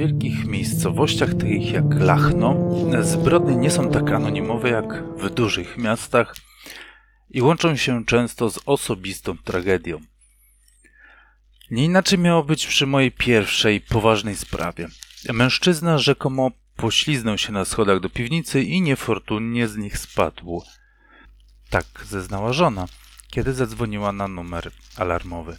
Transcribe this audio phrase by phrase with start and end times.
[0.00, 2.56] niewielkich miejscowościach, takich jak Lachno,
[3.02, 6.36] zbrodnie nie są tak anonimowe jak w dużych miastach
[7.30, 10.00] i łączą się często z osobistą tragedią.
[11.70, 14.88] Nie inaczej miało być przy mojej pierwszej poważnej sprawie.
[15.32, 20.62] Mężczyzna rzekomo pośliznął się na schodach do piwnicy i niefortunnie z nich spadł.
[21.70, 22.86] Tak zeznała żona,
[23.30, 25.56] kiedy zadzwoniła na numer alarmowy.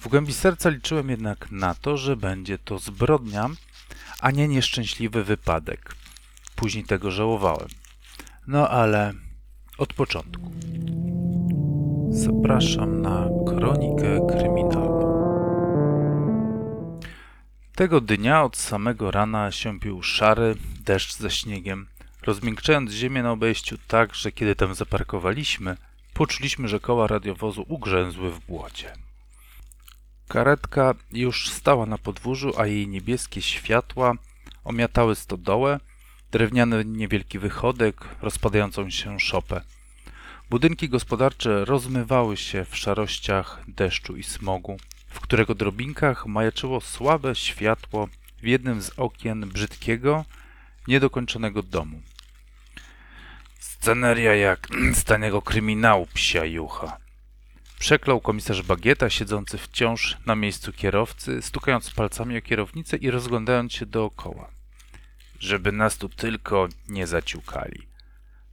[0.00, 3.50] W głębi serca liczyłem jednak na to, że będzie to zbrodnia,
[4.20, 5.94] a nie nieszczęśliwy wypadek.
[6.56, 7.68] Później tego żałowałem.
[8.46, 9.14] No ale
[9.78, 10.50] od początku.
[12.10, 15.10] Zapraszam na kronikę kryminalną.
[17.74, 21.86] Tego dnia od samego rana siąpił szary deszcz ze śniegiem,
[22.22, 25.76] rozmiękczając ziemię na obejściu tak, że kiedy tam zaparkowaliśmy,
[26.14, 29.09] poczuliśmy, że koła radiowozu ugrzęzły w błocie.
[30.30, 34.14] Karetka już stała na podwórzu, a jej niebieskie światła
[34.64, 35.80] omiatały stodołę,
[36.30, 39.60] drewniany niewielki wychodek, rozpadającą się szopę.
[40.50, 44.76] Budynki gospodarcze rozmywały się w szarościach deszczu i smogu,
[45.08, 48.08] w którego drobinkach majaczyło słabe światło
[48.42, 50.24] w jednym z okien brzydkiego,
[50.88, 52.00] niedokończonego domu.
[53.58, 54.68] Sceneria jak
[55.00, 56.99] z taniego kryminału psia jucha.
[57.80, 63.86] Przeklął komisarz Bagieta, siedzący wciąż na miejscu kierowcy, stukając palcami o kierownicę i rozglądając się
[63.86, 64.50] dookoła.
[65.38, 67.88] Żeby nas tu tylko nie zaciukali.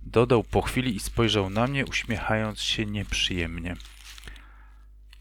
[0.01, 3.75] Dodał po chwili i spojrzał na mnie, uśmiechając się nieprzyjemnie.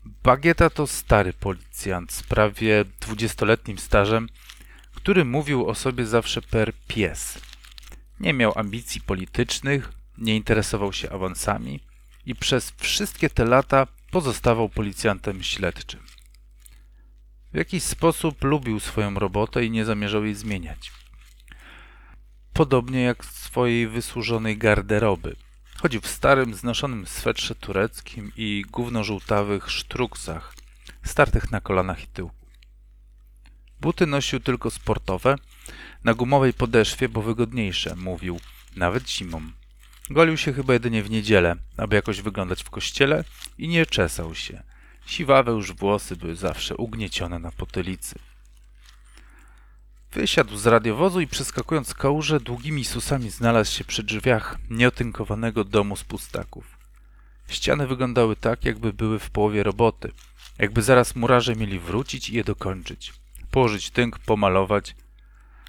[0.04, 4.28] Bagieta to stary policjant z prawie dwudziestoletnim stażem,
[4.94, 7.38] który mówił o sobie zawsze per pies.
[8.20, 11.80] Nie miał ambicji politycznych, nie interesował się awansami
[12.26, 13.86] i przez wszystkie te lata
[14.16, 16.00] pozostawał policjantem śledczym.
[17.52, 20.92] W jakiś sposób lubił swoją robotę i nie zamierzał jej zmieniać.
[22.52, 25.36] Podobnie jak swojej wysłużonej garderoby.
[25.82, 30.54] Chodził w starym, znoszonym swetrze tureckim i gównożółtawych sztruksach,
[31.04, 32.46] startych na kolanach i tyłku.
[33.80, 35.36] Buty nosił tylko sportowe,
[36.04, 38.40] na gumowej podeszwie, bo wygodniejsze, mówił,
[38.76, 39.40] nawet zimą.
[40.10, 43.24] Golił się chyba jedynie w niedzielę, aby jakoś wyglądać w kościele
[43.58, 44.62] i nie czesał się.
[45.06, 48.18] Siwawe już włosy były zawsze ugniecione na potylicy.
[50.12, 56.04] Wysiadł z radiowozu i przeskakując kałuże długimi susami znalazł się przy drzwiach nieotynkowanego domu z
[56.04, 56.78] pustaków.
[57.48, 60.12] Ściany wyglądały tak, jakby były w połowie roboty,
[60.58, 63.12] jakby zaraz murarze mieli wrócić i je dokończyć,
[63.50, 64.96] położyć tynk, pomalować,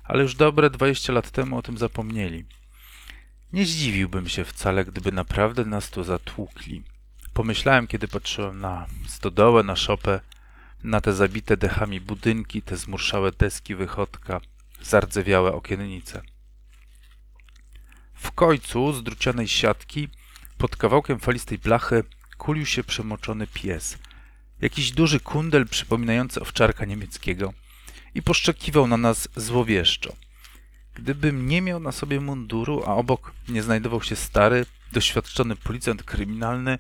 [0.04, 2.46] ale już dobre dwadzieścia lat temu o tym zapomnieli.
[3.54, 6.84] Nie zdziwiłbym się wcale, gdyby naprawdę nas tu zatłukli.
[7.34, 10.20] Pomyślałem, kiedy patrzyłem na stodołę, na szopę,
[10.84, 14.42] na te zabite dechami budynki, te zmurszałe deski wychodka,
[14.82, 16.22] zardzewiałe okiennice.
[18.14, 20.10] W końcu z drucianej siatki,
[20.58, 22.04] pod kawałkiem falistej blachy,
[22.38, 23.98] kulił się przemoczony pies.
[24.62, 27.54] Jakiś duży kundel przypominający owczarka niemieckiego
[28.16, 30.16] i poszczekiwał na nas złowieszczo.
[30.98, 36.80] Gdybym nie miał na sobie munduru, a obok nie znajdował się stary, doświadczony policjant kryminalny,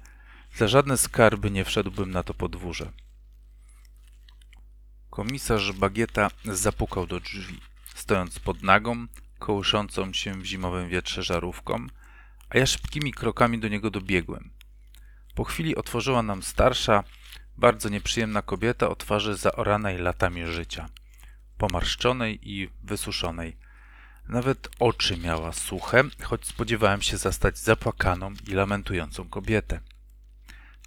[0.55, 2.91] za żadne skarby nie wszedłbym na to podwórze.
[5.09, 7.59] Komisarz Bagieta zapukał do drzwi,
[7.95, 9.07] stojąc pod nagą,
[9.39, 11.88] kołyszącą się w zimowym wietrze żarówką,
[12.50, 14.50] a ja szybkimi krokami do niego dobiegłem.
[15.35, 17.03] Po chwili otworzyła nam starsza,
[17.57, 20.89] bardzo nieprzyjemna kobieta o twarzy zaoranej latami życia,
[21.57, 23.66] pomarszczonej i wysuszonej.
[24.29, 29.79] Nawet oczy miała suche, choć spodziewałem się zastać zapłakaną i lamentującą kobietę.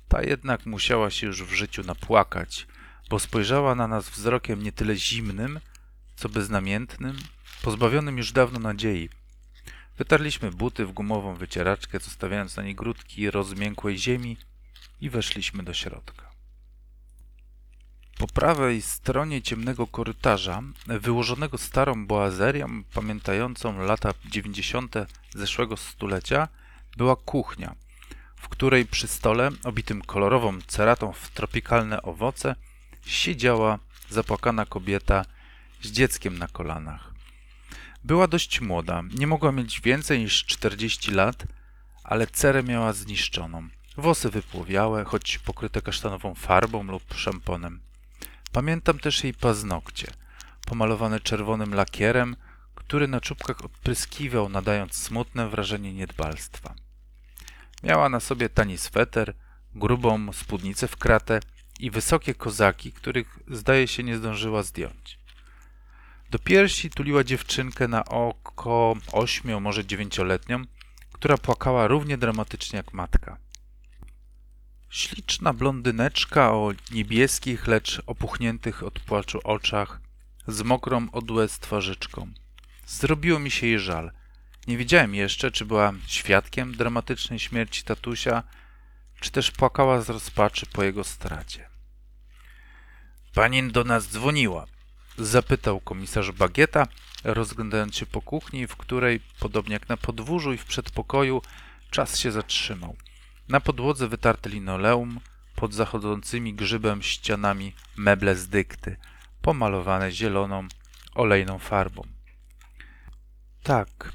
[0.09, 2.67] Ta jednak musiała się już w życiu napłakać,
[3.11, 5.61] bo spojrzała na nas wzrokiem nie tyle zimnym,
[6.17, 7.17] co beznamiętnym,
[7.63, 9.09] pozbawionym już dawno nadziei.
[9.99, 14.37] Wytarliśmy buty w gumową wycieraczkę, zostawiając na niej grudki rozmiękłej ziemi
[15.01, 16.30] i weszliśmy do środka.
[18.21, 26.49] Po prawej stronie ciemnego korytarza, wyłożonego starą boazerią pamiętającą lata dziewięćdziesiąte zeszłego stulecia,
[26.97, 27.75] była kuchnia,
[28.37, 32.57] w której przy stole, obitym kolorową ceratą w tropikalne owoce,
[33.07, 33.79] siedziała
[34.09, 35.25] zapłakana kobieta
[35.83, 37.15] z dzieckiem na kolanach.
[38.05, 41.47] Była dość młoda, nie mogła mieć więcej niż 40 lat,
[42.05, 43.69] ale cerę miała zniszczoną.
[43.97, 47.90] Włosy wypłowiałe, choć pokryte kasztanową farbą lub szamponem.
[48.53, 50.13] Pamiętam też jej paznokcie,
[50.67, 52.37] pomalowane czerwonym lakierem,
[52.75, 56.75] który na czubkach odpryskiwał, nadając smutne wrażenie niedbalstwa.
[57.83, 59.35] Miała na sobie tani sweter,
[59.75, 61.41] grubą spódnicę w kratę
[61.81, 65.19] i wysokie kozaki, których zdaje się nie zdążyła zdjąć.
[66.31, 70.65] Do piersi tuliła dziewczynkę na oko ośmiu, może dziewięcioletnią,
[71.13, 73.39] która płakała równie dramatycznie jak matka.
[74.91, 80.01] Śliczna blondyneczka o niebieskich, lecz opuchniętych od płaczu oczach,
[80.47, 82.33] z mokrą od łez twarzyczką.
[82.87, 84.13] Zrobiło mi się jej żal.
[84.67, 88.43] Nie wiedziałem jeszcze, czy była świadkiem dramatycznej śmierci tatusia,
[89.21, 91.69] czy też płakała z rozpaczy po jego stracie.
[93.35, 94.67] Pani do nas dzwoniła,
[95.19, 96.87] zapytał komisarz Bagieta,
[97.25, 101.43] rozglądając się po kuchni, w której, podobnie jak na podwórzu i w przedpokoju,
[101.91, 102.97] czas się zatrzymał.
[103.51, 105.21] Na podłodze wytarte linoleum,
[105.57, 108.97] pod zachodzącymi grzybem ścianami meble z dykty,
[109.43, 110.69] pomalowane zieloną,
[111.15, 112.03] olejną farbą.
[113.63, 114.13] Tak,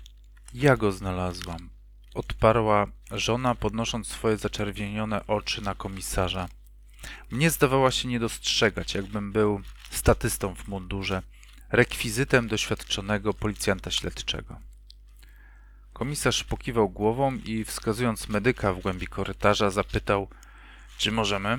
[0.53, 1.69] ja go znalazłam,
[2.13, 6.47] odparła żona, podnosząc swoje zaczerwienione oczy na komisarza.
[7.31, 9.61] Mnie zdawała się nie dostrzegać, jakbym był
[9.91, 11.21] statystą w mundurze,
[11.71, 14.59] rekwizytem doświadczonego policjanta śledczego.
[15.95, 20.27] Komisarz pokiwał głową i wskazując medyka w głębi korytarza zapytał,
[20.97, 21.57] czy możemy?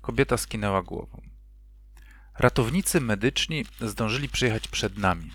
[0.00, 1.22] Kobieta skinęła głową.
[2.38, 5.30] Ratownicy medyczni zdążyli przyjechać przed nami.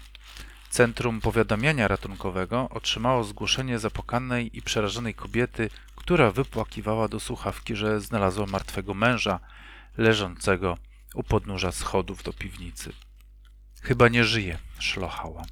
[0.70, 8.46] Centrum Powiadamiania Ratunkowego otrzymało zgłoszenie zapłakanej i przerażonej kobiety, która wypłakiwała do słuchawki, że znalazła
[8.46, 9.40] martwego męża
[9.98, 10.78] leżącego
[11.16, 12.94] u podnóża schodów do piwnicy.
[13.82, 15.44] Chyba nie żyje, szlochała.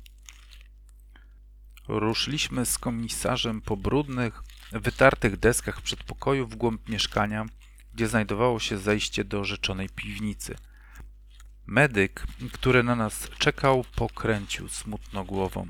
[1.90, 7.46] Ruszyliśmy z komisarzem po brudnych, wytartych deskach przedpokoju w głąb mieszkania,
[7.94, 10.56] gdzie znajdowało się zejście do rzeczonej piwnicy.
[11.66, 15.68] Medyk, który na nas czekał, pokręcił smutno głową.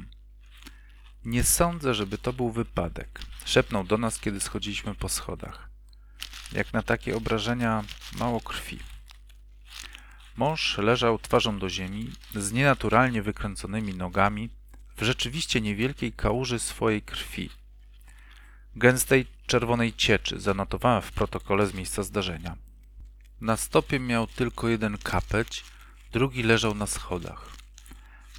[1.25, 3.21] Nie sądzę, żeby to był wypadek.
[3.45, 5.69] Szepnął do nas, kiedy schodziliśmy po schodach.
[6.51, 7.83] Jak na takie obrażenia,
[8.17, 8.79] mało krwi.
[10.37, 14.49] Mąż leżał twarzą do ziemi, z nienaturalnie wykręconymi nogami,
[14.99, 17.49] w rzeczywiście niewielkiej kałuży swojej krwi.
[18.75, 22.55] Gęstej czerwonej cieczy zanotowałem w protokole z miejsca zdarzenia.
[23.41, 25.63] Na stopie miał tylko jeden kapeć,
[26.11, 27.49] drugi leżał na schodach.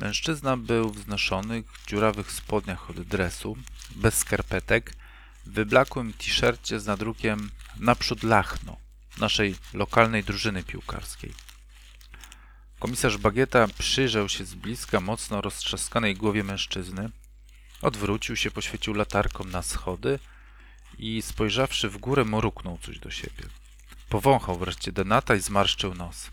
[0.00, 3.56] Mężczyzna był w znoszonych, dziurawych spodniach od dresu,
[3.96, 4.94] bez skarpetek,
[5.46, 8.76] w wyblakłym t-shircie z nadrukiem naprzód Lachno,
[9.18, 11.49] naszej lokalnej drużyny piłkarskiej.
[12.80, 17.10] Komisarz Bagieta przyjrzał się z bliska mocno roztrzaskanej głowie mężczyzny,
[17.82, 20.18] odwrócił się, poświecił latarką na schody
[20.98, 23.44] i spojrzawszy w górę, mruknął coś do siebie.
[24.08, 26.30] Powąchał wreszcie denata i zmarszczył nos.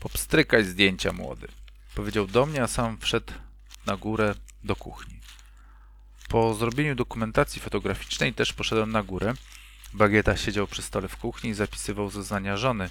[0.00, 1.48] Popstrykaj zdjęcia, młody,
[1.94, 3.32] powiedział do mnie, a sam wszedł
[3.86, 5.20] na górę do kuchni.
[6.28, 9.34] Po zrobieniu dokumentacji fotograficznej też poszedłem na górę.
[9.92, 12.88] Bagieta siedział przy stole w kuchni i zapisywał zeznania żony,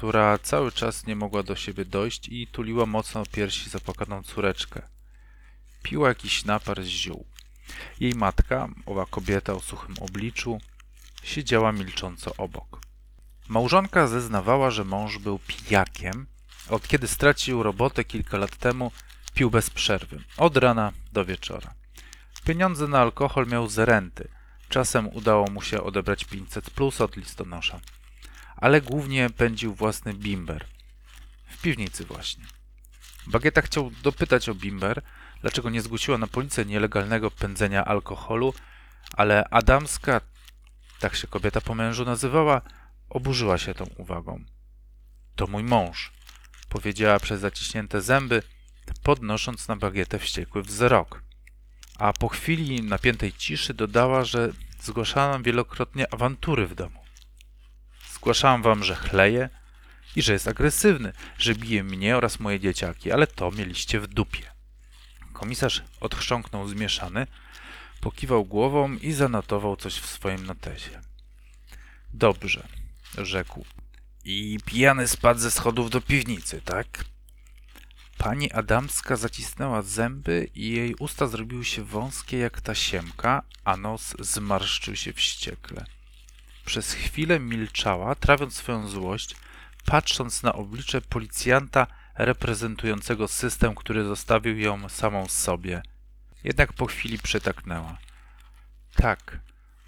[0.00, 4.82] która cały czas nie mogła do siebie dojść i tuliła mocno piersi zapłakaną córeczkę.
[5.82, 7.26] Piła jakiś napar z ziół.
[8.00, 10.60] Jej matka, owa kobieta o suchym obliczu,
[11.22, 12.80] siedziała milcząco obok.
[13.48, 16.26] Małżonka zeznawała, że mąż był pijakiem.
[16.68, 18.92] Od kiedy stracił robotę kilka lat temu,
[19.34, 21.74] pił bez przerwy, od rana do wieczora.
[22.44, 24.28] Pieniądze na alkohol miał z renty.
[24.68, 27.80] Czasem udało mu się odebrać 500 plus od listonosza
[28.60, 30.66] ale głównie pędził własny bimber.
[31.48, 32.44] W piwnicy właśnie.
[33.26, 35.02] Bagieta chciał dopytać o bimber,
[35.40, 38.54] dlaczego nie zgłosiła na policję nielegalnego pędzenia alkoholu,
[39.16, 40.20] ale Adamska,
[41.00, 42.62] tak się kobieta po mężu nazywała,
[43.08, 44.44] oburzyła się tą uwagą.
[45.36, 46.12] To mój mąż,
[46.68, 48.42] powiedziała przez zaciśnięte zęby,
[49.02, 51.22] podnosząc na bagietę wściekły wzrok.
[51.98, 56.99] A po chwili napiętej ciszy dodała, że zgłaszałam wielokrotnie awantury w domu.
[58.20, 59.48] Zgłaszałem wam, że chleje
[60.16, 64.50] i że jest agresywny, że bije mnie oraz moje dzieciaki, ale to mieliście w dupie.
[65.32, 67.26] Komisarz odchrząknął zmieszany,
[68.00, 71.00] pokiwał głową i zanotował coś w swoim notesie.
[72.14, 72.68] Dobrze,
[73.18, 73.64] rzekł.
[74.24, 77.04] I pijany spadł ze schodów do piwnicy, tak?
[78.18, 84.96] Pani Adamska zacisnęła zęby i jej usta zrobiły się wąskie jak tasiemka, a nos zmarszczył
[84.96, 85.84] się wściekle.
[86.64, 89.36] Przez chwilę milczała, trawiąc swoją złość,
[89.86, 95.82] patrząc na oblicze policjanta reprezentującego system, który zostawił ją samą sobie.
[96.44, 97.98] Jednak po chwili przytaknęła.
[98.94, 99.38] Tak,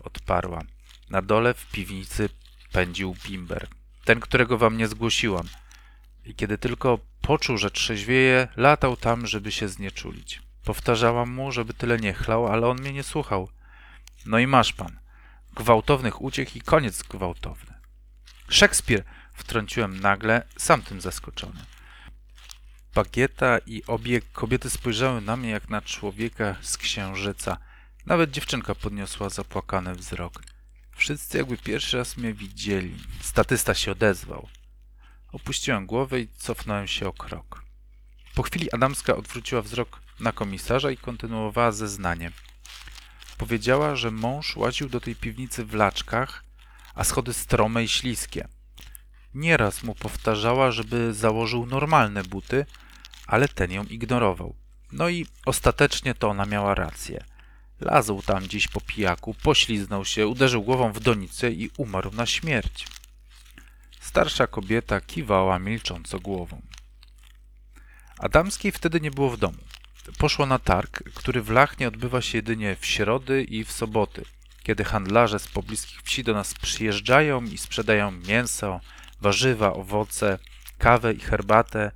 [0.01, 0.63] odparła.
[1.11, 2.29] Na dole w piwnicy
[2.73, 3.69] pędził bimber.
[4.05, 5.49] Ten, którego wam nie zgłosiłam.
[6.25, 10.43] I kiedy tylko poczuł, że trzeźwieje, latał tam, żeby się znieczulić.
[10.65, 13.49] Powtarzałam mu, żeby tyle nie chlał, ale on mnie nie słuchał.
[14.27, 15.02] No i masz pan
[15.55, 17.75] gwałtownych uciech i koniec gwałtowny.
[18.49, 19.05] Szekspir,
[19.35, 21.65] wtrąciłem nagle, sam tym zaskoczony.
[22.95, 27.57] Bagieta i obie kobiety spojrzały na mnie jak na człowieka z księżyca.
[28.07, 30.43] Nawet dziewczynka podniosła zapłakany wzrok.
[30.97, 32.97] Wszyscy jakby pierwszy raz mnie widzieli.
[33.21, 34.49] Statysta się odezwał.
[35.33, 37.65] Opuściłem głowę i cofnąłem się o krok.
[38.35, 42.31] Po chwili Adamska odwróciła wzrok na komisarza i kontynuowała zeznanie.
[43.43, 46.45] Powiedziała, że mąż łaził do tej piwnicy w laczkach,
[46.95, 48.49] a schody strome i śliskie.
[49.35, 52.67] Nieraz mu powtarzała, żeby założył normalne buty,
[53.27, 54.55] ale ten ją ignorował.
[54.93, 57.25] No i ostatecznie to ona miała rację.
[57.81, 62.87] Lazł tam gdzieś po pijaku, pośliznął się, uderzył głową w donicę i umarł na śmierć.
[64.01, 66.63] Starsza kobieta kiwała milcząco głową.
[68.19, 69.59] Adamskiej wtedy nie było w domu.
[70.19, 74.25] Poszła na targ, który w Lachnie odbywa się jedynie w środy i w soboty,
[74.63, 78.81] kiedy handlarze z pobliskich wsi do nas przyjeżdżają i sprzedają mięso,
[79.21, 80.39] warzywa, owoce,
[80.79, 81.91] kawę i herbatę,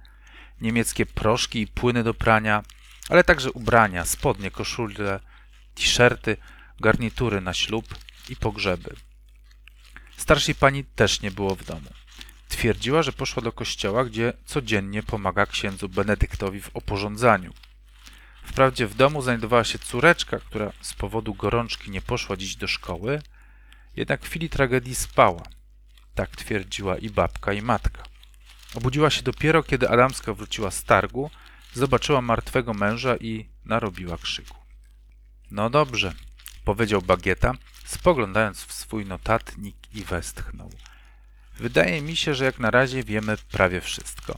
[0.60, 2.62] niemieckie proszki i płyny do prania,
[3.08, 5.20] ale także ubrania, spodnie, koszule,
[5.74, 6.36] t-shirty,
[6.80, 7.94] garnitury na ślub
[8.28, 8.96] i pogrzeby.
[10.16, 11.90] Starszej pani też nie było w domu.
[12.48, 17.52] Twierdziła, że poszła do kościoła, gdzie codziennie pomaga księdzu Benedyktowi w oporządzaniu.
[18.46, 23.22] Wprawdzie w domu znajdowała się córeczka, która z powodu gorączki nie poszła dziś do szkoły,
[23.96, 25.42] jednak w chwili tragedii spała.
[26.14, 28.02] Tak twierdziła i babka, i matka.
[28.74, 31.30] Obudziła się dopiero, kiedy Adamska wróciła z targu,
[31.74, 34.56] zobaczyła martwego męża i narobiła krzyku.
[35.50, 36.12] No dobrze,
[36.64, 37.52] powiedział Bagieta,
[37.84, 40.70] spoglądając w swój notatnik i westchnął.
[41.56, 44.34] Wydaje mi się, że jak na razie wiemy prawie wszystko.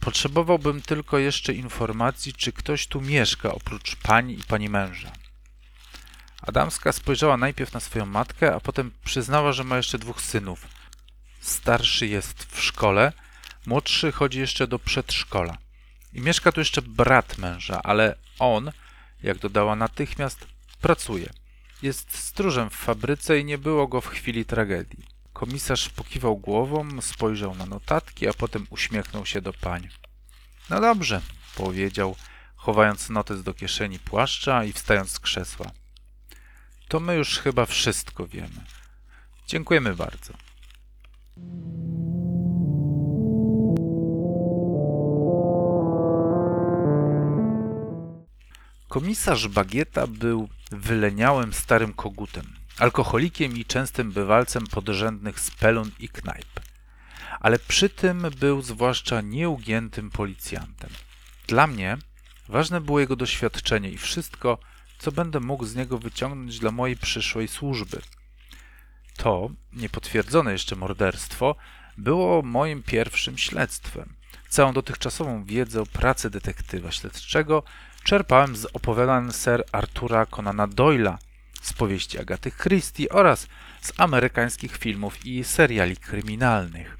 [0.00, 5.12] Potrzebowałbym tylko jeszcze informacji, czy ktoś tu mieszka oprócz pani i pani męża.
[6.42, 10.68] Adamska spojrzała najpierw na swoją matkę, a potem przyznała, że ma jeszcze dwóch synów.
[11.40, 13.12] Starszy jest w szkole,
[13.66, 15.58] młodszy chodzi jeszcze do przedszkola.
[16.12, 18.72] I mieszka tu jeszcze brat męża, ale on,
[19.22, 20.46] jak dodała natychmiast,
[20.80, 21.30] pracuje.
[21.82, 25.19] Jest stróżem w fabryce i nie było go w chwili tragedii.
[25.40, 29.88] Komisarz pokiwał głową, spojrzał na notatki, a potem uśmiechnął się do pań.
[30.70, 31.20] No dobrze,
[31.56, 32.16] powiedział,
[32.56, 35.70] chowając notes do kieszeni płaszcza i wstając z krzesła.
[36.88, 38.64] To my już chyba wszystko wiemy.
[39.46, 40.34] Dziękujemy bardzo.
[48.88, 56.60] Komisarz Bagieta był wyleniałym starym kogutem, alkoholikiem i częstym bywalcem podrzędnych spelun i knajp.
[57.40, 60.90] Ale przy tym był zwłaszcza nieugiętym policjantem.
[61.46, 61.98] Dla mnie
[62.48, 64.58] ważne było jego doświadczenie i wszystko,
[64.98, 68.00] co będę mógł z niego wyciągnąć dla mojej przyszłej służby.
[69.16, 71.56] To, niepotwierdzone jeszcze morderstwo,
[71.98, 74.14] było moim pierwszym śledztwem.
[74.48, 77.62] Całą dotychczasową wiedzę o pracy detektywa śledczego
[78.04, 81.18] czerpałem z opowiadań Sir Artura Conana Doyla,
[81.60, 83.46] z powieści Agaty Christie oraz
[83.80, 86.98] z amerykańskich filmów i seriali kryminalnych.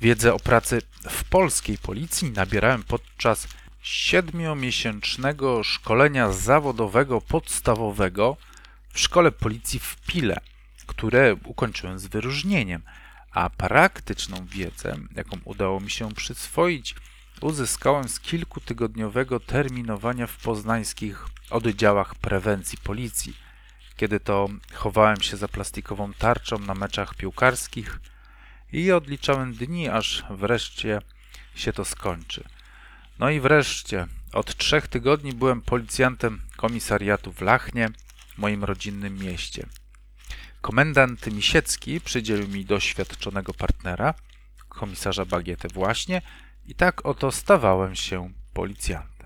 [0.00, 3.48] Wiedzę o pracy w polskiej policji nabierałem podczas
[3.82, 8.36] siedmiomiesięcznego szkolenia zawodowego podstawowego
[8.92, 10.40] w szkole policji w Pile,
[10.86, 12.82] które ukończyłem z wyróżnieniem,
[13.30, 16.94] a praktyczną wiedzę, jaką udało mi się przyswoić,
[17.40, 23.34] uzyskałem z kilkutygodniowego terminowania w poznańskich oddziałach prewencji policji,
[23.98, 28.00] kiedy to chowałem się za plastikową tarczą na meczach piłkarskich
[28.72, 31.00] i odliczałem dni, aż wreszcie
[31.54, 32.44] się to skończy.
[33.18, 37.88] No i wreszcie, od trzech tygodni byłem policjantem komisariatu w Lachnie,
[38.36, 39.66] moim rodzinnym mieście.
[40.60, 44.14] Komendant Misiecki przydzielił mi doświadczonego partnera,
[44.68, 46.22] komisarza Bagietę właśnie,
[46.66, 49.17] i tak oto stawałem się policjantem.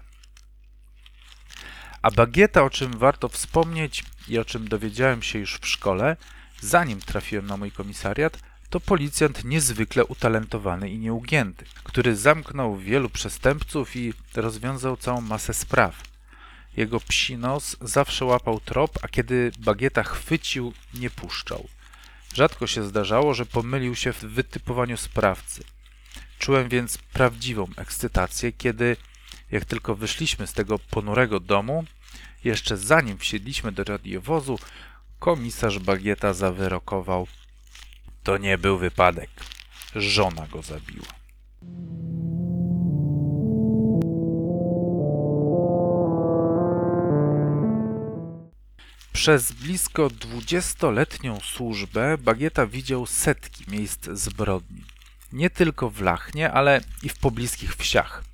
[2.02, 6.16] A Bagieta, o czym warto wspomnieć i o czym dowiedziałem się już w szkole,
[6.60, 8.38] zanim trafiłem na mój komisariat,
[8.70, 16.02] to policjant niezwykle utalentowany i nieugięty, który zamknął wielu przestępców i rozwiązał całą masę spraw.
[16.76, 21.68] Jego psi nos zawsze łapał trop, a kiedy bagieta chwycił, nie puszczał.
[22.34, 25.64] Rzadko się zdarzało, że pomylił się w wytypowaniu sprawcy.
[26.38, 28.96] Czułem więc prawdziwą ekscytację, kiedy,
[29.52, 31.84] jak tylko wyszliśmy z tego ponurego domu,
[32.44, 34.58] jeszcze zanim wsiedliśmy do radiowozu,
[35.18, 37.26] komisarz Bagieta zawyrokował.
[38.22, 39.30] To nie był wypadek.
[39.94, 41.06] Żona go zabiła.
[49.12, 54.84] Przez blisko dwudziestoletnią służbę Bagieta widział setki miejsc zbrodni
[55.32, 58.24] nie tylko w Lachnie, ale i w pobliskich wsiach.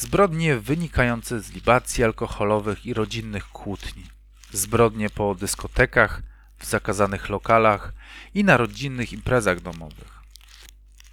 [0.00, 4.04] Zbrodnie wynikające z libacji alkoholowych i rodzinnych kłótni.
[4.52, 6.22] Zbrodnie po dyskotekach,
[6.58, 7.92] w zakazanych lokalach
[8.34, 10.18] i na rodzinnych imprezach domowych.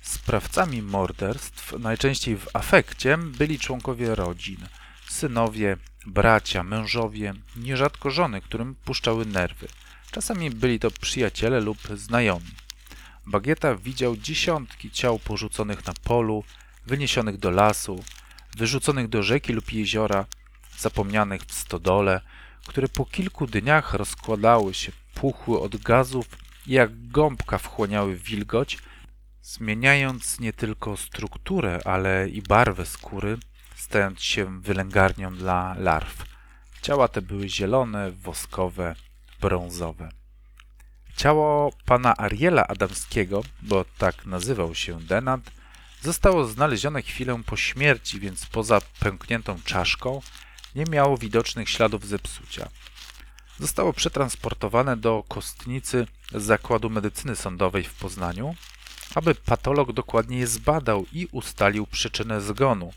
[0.02, 4.68] Sprawcami morderstw, najczęściej w afekcie, byli członkowie rodzin,
[5.10, 9.68] synowie, bracia, mężowie, nierzadko żony, którym puszczały nerwy.
[10.12, 12.52] Czasami byli to przyjaciele lub znajomi.
[13.26, 16.44] Bagieta widział dziesiątki ciał porzuconych na polu,
[16.86, 18.04] wyniesionych do lasu,
[18.56, 20.26] wyrzuconych do rzeki lub jeziora,
[20.78, 22.22] zapomnianych w stodole,
[22.68, 26.26] które po kilku dniach rozkładały się, puchły od gazów
[26.68, 28.78] i jak gąbka wchłaniały wilgoć,
[29.42, 33.38] zmieniając nie tylko strukturę, ale i barwę skóry,
[33.76, 36.26] stając się wylęgarnią dla larw.
[36.82, 38.96] Ciała te były zielone, woskowe,
[39.42, 40.10] brązowe.
[41.16, 45.42] Ciało pana Ariela Adamskiego, bo tak nazywał się Denat,
[46.06, 50.22] zostało znalezione chwilę po śmierci, więc poza pękniętą czaszką
[50.76, 52.70] nie miało widocznych śladów zepsucia.
[53.60, 58.56] Zostało przetransportowane do kostnicy z Zakładu Medycyny Sądowej w Poznaniu,
[59.16, 62.94] aby patolog dokładnie je zbadał i ustalił przyczynę zgonu,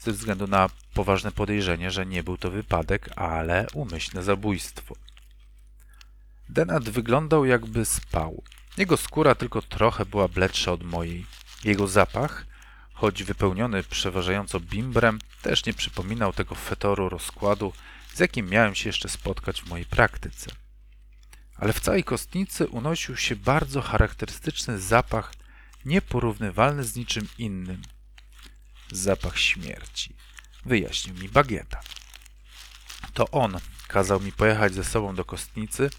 [0.00, 4.94] ze względu na poważne podejrzenie, że nie był to wypadek, ale umyślne zabójstwo.
[6.48, 8.42] Denat wyglądał jakby spał.
[8.76, 11.26] Jego skóra tylko trochę była bledsza od mojej.
[11.64, 12.46] Jego zapach,
[12.92, 17.72] choć wypełniony przeważająco bimbrem, też nie przypominał tego fetoru rozkładu,
[18.14, 20.50] z jakim miałem się jeszcze spotkać w mojej praktyce.
[21.56, 25.32] Ale w całej kostnicy unosił się bardzo charakterystyczny zapach,
[25.84, 27.82] nieporównywalny z niczym innym.
[28.92, 30.16] Zapach śmierci,
[30.64, 31.80] wyjaśnił mi Bagieta.
[33.14, 35.90] To on kazał mi pojechać ze sobą do kostnicy,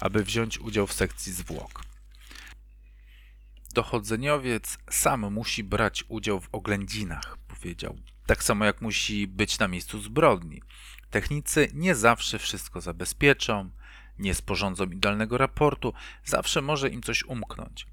[0.00, 1.89] aby wziąć udział w sekcji zwłok.
[3.74, 7.96] Dochodzeniowiec sam musi brać udział w oględzinach, powiedział.
[8.26, 10.62] Tak samo jak musi być na miejscu zbrodni.
[11.10, 13.70] Technicy nie zawsze wszystko zabezpieczą,
[14.18, 15.92] nie sporządzą idealnego raportu,
[16.24, 17.86] zawsze może im coś umknąć.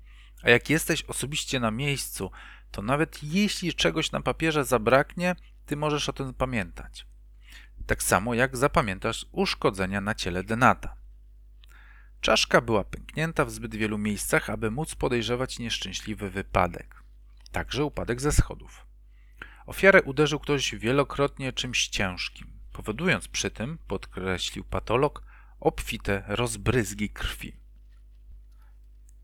[0.43, 2.31] A jak jesteś osobiście na miejscu,
[2.71, 5.35] to nawet jeśli czegoś na papierze zabraknie,
[5.65, 7.05] ty możesz o tym pamiętać.
[7.87, 10.95] Tak samo jak zapamiętasz uszkodzenia na ciele Denata.
[12.21, 17.03] Czaszka była pęknięta w zbyt wielu miejscach, aby móc podejrzewać nieszczęśliwy wypadek.
[17.51, 18.85] Także upadek ze schodów.
[19.65, 25.23] Ofiarę uderzył ktoś wielokrotnie czymś ciężkim, powodując przy tym, podkreślił patolog,
[25.59, 27.59] obfite rozbryzgi krwi.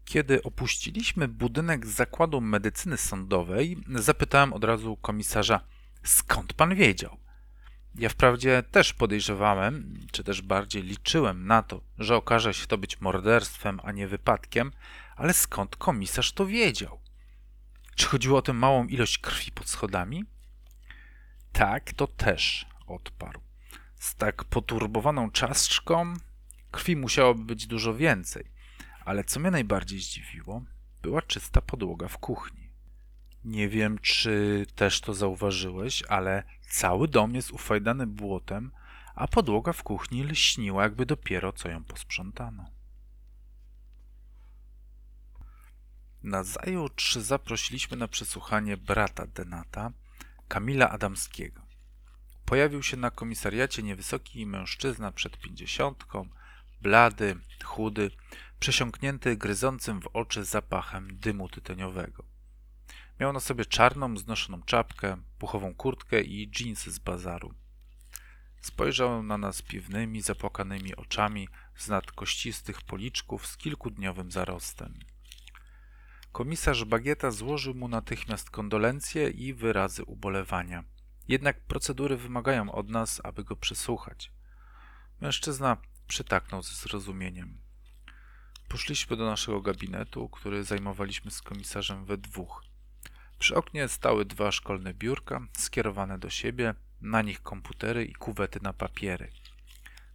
[0.05, 5.59] Kiedy opuściliśmy budynek zakładu medycyny sądowej, zapytałem od razu komisarza,
[6.03, 7.22] skąd pan wiedział?
[7.95, 13.01] Ja wprawdzie też podejrzewałem, czy też bardziej liczyłem na to, że okaże się to być
[13.01, 14.71] morderstwem, a nie wypadkiem,
[15.15, 16.99] ale skąd komisarz to wiedział?
[17.95, 20.25] Czy chodziło o tę małą ilość krwi pod schodami?
[21.51, 23.41] Tak, to też, odparł.
[23.95, 26.13] Z tak poturbowaną czaszką
[26.71, 28.51] krwi musiałoby być dużo więcej,
[29.05, 30.61] ale co mnie najbardziej zdziwiło,
[31.01, 32.62] była czysta podłoga w kuchni.
[33.45, 38.71] Nie wiem, czy też to zauważyłeś, ale cały dom jest ufajdany błotem,
[39.15, 42.65] a podłoga w kuchni lśniła, jakby dopiero co ją posprzątano.
[46.23, 49.91] Nazajutrz zaprosiliśmy na przesłuchanie brata Denata,
[50.47, 51.61] Kamila Adamskiego.
[52.45, 56.29] Pojawił się na komisariacie niewysoki mężczyzna przed pięćdziesiątką,
[56.81, 58.11] blady, chudy,
[58.59, 62.32] przesiąknięty gryzącym w oczy zapachem dymu tytoniowego.
[63.23, 67.53] Miał na sobie czarną, znoszoną czapkę, puchową kurtkę i dżinsy z bazaru.
[68.61, 74.99] Spojrzał na nas piwnymi, zapłakanymi oczami z nad kościstych policzków z kilkudniowym zarostem.
[76.31, 80.83] Komisarz Bagieta złożył mu natychmiast kondolencje i wyrazy ubolewania.
[81.27, 84.31] Jednak procedury wymagają od nas, aby go przesłuchać.
[85.21, 87.57] Mężczyzna przytaknął ze zrozumieniem.
[88.67, 92.72] Poszliśmy do naszego gabinetu, który zajmowaliśmy z komisarzem we dwóch.
[93.43, 98.73] Przy oknie stały dwa szkolne biurka skierowane do siebie, na nich komputery i kuwety na
[98.73, 99.31] papiery.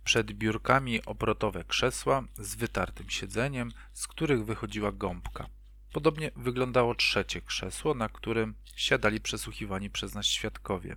[0.05, 5.49] Przed biurkami obrotowe krzesła z wytartym siedzeniem, z których wychodziła gąbka.
[5.93, 10.97] Podobnie wyglądało trzecie krzesło, na którym siadali przesłuchiwani przez nas świadkowie.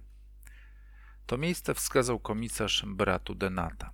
[1.26, 3.92] To miejsce wskazał komisarz bratu Denata.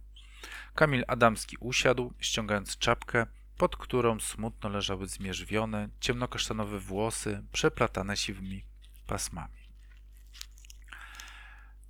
[0.75, 8.63] Kamil Adamski usiadł, ściągając czapkę, pod którą smutno leżały zmierzwione, ciemnokasztanowe włosy przeplatane siwymi
[9.07, 9.57] pasmami.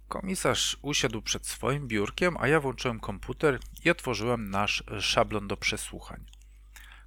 [0.08, 6.25] Komisarz usiadł przed swoim biurkiem, a ja włączyłem komputer i otworzyłem nasz szablon do przesłuchań.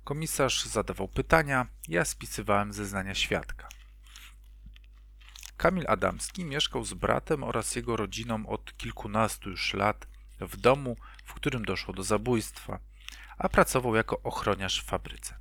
[0.04, 3.68] Komisarz zadawał pytania, ja spisywałem zeznania świadka.
[5.56, 10.06] Kamil Adamski mieszkał z bratem oraz jego rodziną od kilkunastu już lat
[10.40, 12.78] w domu, w którym doszło do zabójstwa,
[13.40, 15.34] a pracował jako ochroniarz w fabryce.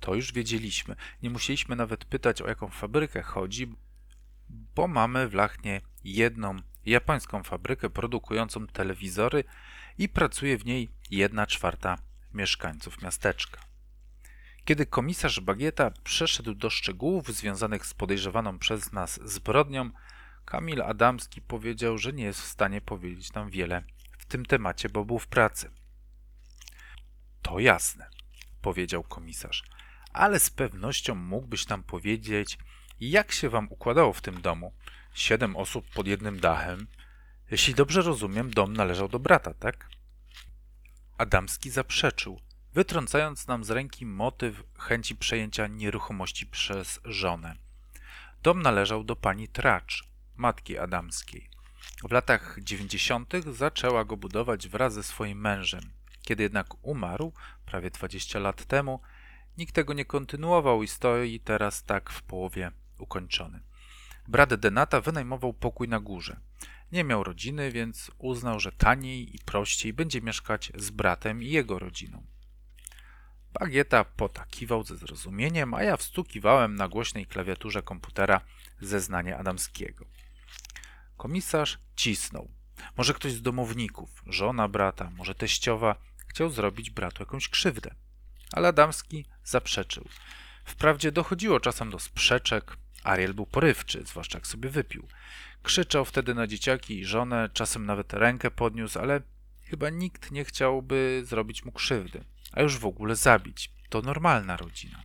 [0.00, 0.96] To już wiedzieliśmy.
[1.22, 3.74] Nie musieliśmy nawet pytać, o jaką fabrykę chodzi,
[4.48, 9.44] bo mamy w Lachnie jedną japońską fabrykę produkującą telewizory
[9.98, 11.98] i pracuje w niej jedna czwarta
[12.34, 13.60] mieszkańców miasteczka.
[14.64, 19.90] Kiedy komisarz Bagieta przeszedł do szczegółów związanych z podejrzewaną przez nas zbrodnią,
[20.44, 23.82] Kamil Adamski powiedział, że nie jest w stanie powiedzieć nam wiele
[24.18, 25.70] w tym temacie, bo był w pracy.
[27.42, 28.10] To jasne,
[28.62, 29.62] powiedział komisarz,
[30.12, 32.58] ale z pewnością mógłbyś nam powiedzieć,
[33.00, 34.72] jak się wam układało w tym domu.
[35.14, 36.86] Siedem osób pod jednym dachem.
[37.50, 39.88] Jeśli dobrze rozumiem, dom należał do brata, tak?
[41.18, 42.40] Adamski zaprzeczył,
[42.74, 47.54] wytrącając nam z ręki motyw chęci przejęcia nieruchomości przez żonę.
[48.42, 51.50] Dom należał do pani Tracz, matki Adamskiej.
[52.08, 55.97] W latach dziewięćdziesiątych zaczęła go budować wraz ze swoim mężem.
[56.28, 57.32] Kiedy jednak umarł,
[57.66, 59.00] prawie 20 lat temu,
[59.58, 63.60] nikt tego nie kontynuował i stoi teraz tak w połowie ukończony.
[64.28, 66.40] Brat Denata wynajmował pokój na górze.
[66.92, 71.78] Nie miał rodziny, więc uznał, że taniej i prościej będzie mieszkać z bratem i jego
[71.78, 72.26] rodziną.
[73.60, 78.40] Bagieta potakiwał ze zrozumieniem, a ja wstukiwałem na głośnej klawiaturze komputera
[78.80, 80.04] zeznanie Adamskiego.
[81.16, 82.48] Komisarz cisnął.
[82.96, 87.94] Może ktoś z domowników, żona brata, może teściowa, chciał zrobić bratu jakąś krzywdę.
[88.52, 90.08] Ale Adamski zaprzeczył.
[90.64, 95.08] Wprawdzie dochodziło czasem do sprzeczek, Ariel był porywczy, zwłaszcza jak sobie wypił.
[95.62, 99.20] Krzyczał wtedy na dzieciaki i żonę, czasem nawet rękę podniósł, ale
[99.64, 103.70] chyba nikt nie chciałby zrobić mu krzywdy, a już w ogóle zabić.
[103.88, 105.02] To normalna rodzina.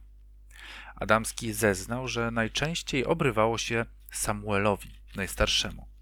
[0.95, 5.92] Adamski zeznał, że najczęściej obrywało się Samuelowi, najstarszemu.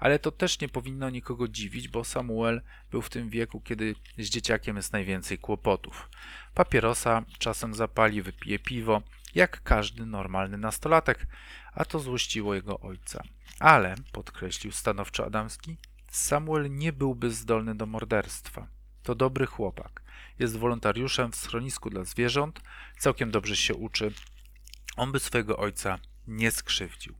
[0.00, 4.28] Ale to też nie powinno nikogo dziwić, bo Samuel był w tym wieku, kiedy z
[4.28, 6.10] dzieciakiem jest najwięcej kłopotów.
[6.54, 9.02] Papierosa czasem zapali, wypije piwo,
[9.34, 11.26] jak każdy normalny nastolatek,
[11.74, 13.22] a to złościło jego ojca.
[13.58, 15.76] Ale, podkreślił stanowczo Adamski,
[16.10, 18.66] Samuel nie byłby zdolny do morderstwa.
[19.02, 20.02] To dobry chłopak.
[20.38, 22.60] Jest wolontariuszem w schronisku dla zwierząt,
[22.98, 24.12] całkiem dobrze się uczy.
[24.96, 27.19] On by swojego ojca nie skrzywdził.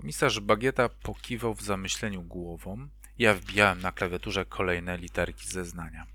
[0.00, 2.88] Komisarz Bagieta pokiwał w zamyśleniu głową.
[3.18, 6.06] Ja wbijałem na klawiaturze kolejne literki zeznania.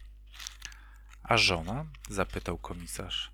[1.24, 1.86] A żona?
[2.10, 3.32] zapytał komisarz.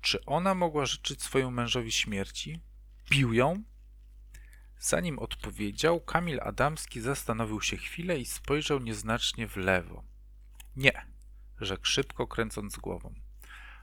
[0.00, 2.60] Czy ona mogła życzyć swojemu mężowi śmierci?
[3.10, 3.62] Bił ją?
[4.78, 10.04] Zanim odpowiedział, Kamil Adamski zastanowił się chwilę i spojrzał nieznacznie w lewo.
[10.76, 11.06] Nie,
[11.60, 13.14] rzekł szybko, kręcąc głową.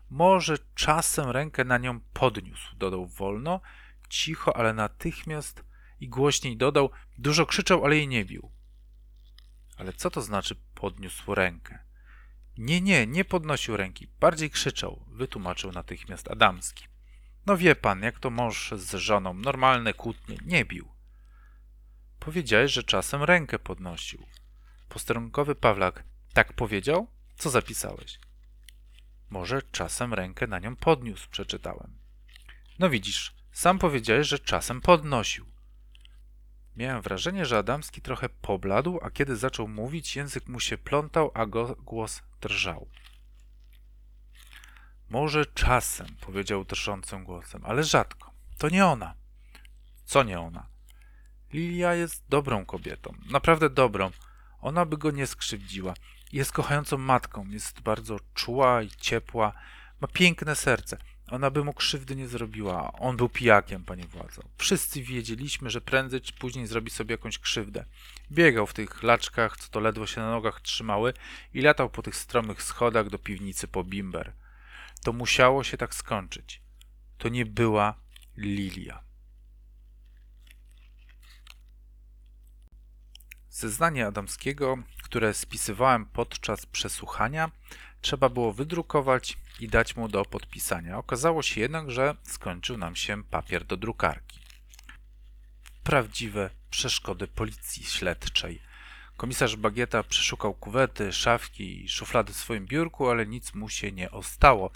[0.10, 3.62] Może czasem rękę na nią podniósł, dodał wolno,
[4.10, 5.71] cicho, ale natychmiast
[6.02, 8.52] i głośniej dodał, dużo krzyczał, ale jej nie bił.
[9.78, 11.80] Ale co to znaczy podniósł rękę?
[12.58, 16.86] Nie, nie, nie podnosił ręki, bardziej krzyczał, wytłumaczył natychmiast Adamski.
[17.46, 20.92] No wie pan, jak to mąż z żoną, normalne kłótnie, nie bił.
[22.20, 24.26] Powiedziałeś, że czasem rękę podnosił.
[24.90, 27.08] Posterunkowy Pawlak tak powiedział?
[27.36, 28.20] Co zapisałeś?
[29.30, 31.98] Może czasem rękę na nią podniósł, przeczytałem.
[32.80, 35.51] No widzisz, sam powiedziałeś, że czasem podnosił.
[36.76, 41.46] Miałem wrażenie, że Adamski trochę pobladł, a kiedy zaczął mówić, język mu się plątał, a
[41.46, 42.88] go, głos drżał.
[45.10, 48.32] Może czasem, powiedział drżącym głosem, ale rzadko.
[48.58, 49.14] To nie ona.
[50.06, 50.68] Co nie ona?
[51.54, 54.12] Lilia jest dobrą kobietą, naprawdę dobrą.
[54.62, 55.94] Ona by go nie skrzywdziła.
[56.34, 59.54] Jest kochającą matką, jest bardzo czuła i ciepła,
[60.02, 60.98] ma piękne serce.
[61.32, 62.94] Ona by mu krzywdy nie zrobiła.
[62.94, 64.42] On był pijakiem, panie władzo.
[64.58, 67.86] Wszyscy wiedzieliśmy, że prędzej czy później zrobi sobie jakąś krzywdę.
[68.32, 71.14] Biegał w tych laczkach, co to ledwo się na nogach trzymały
[71.54, 74.34] i latał po tych stromych schodach do piwnicy po bimber.
[75.04, 76.62] To musiało się tak skończyć.
[77.18, 77.96] To nie była
[78.38, 79.04] Lilia.
[83.50, 87.52] Zeznanie Adamskiego, które spisywałem podczas przesłuchania,
[88.02, 90.98] trzeba było wydrukować i dać mu do podpisania.
[90.98, 94.40] Okazało się jednak, że skończył nam się papier do drukarki.
[95.84, 98.62] Prawdziwe przeszkody policji śledczej.
[99.18, 104.12] Komisarz Bagieta przeszukał kuwety, szafki i szuflady w swoim biurku, ale nic mu się nie
[104.12, 104.72] ostało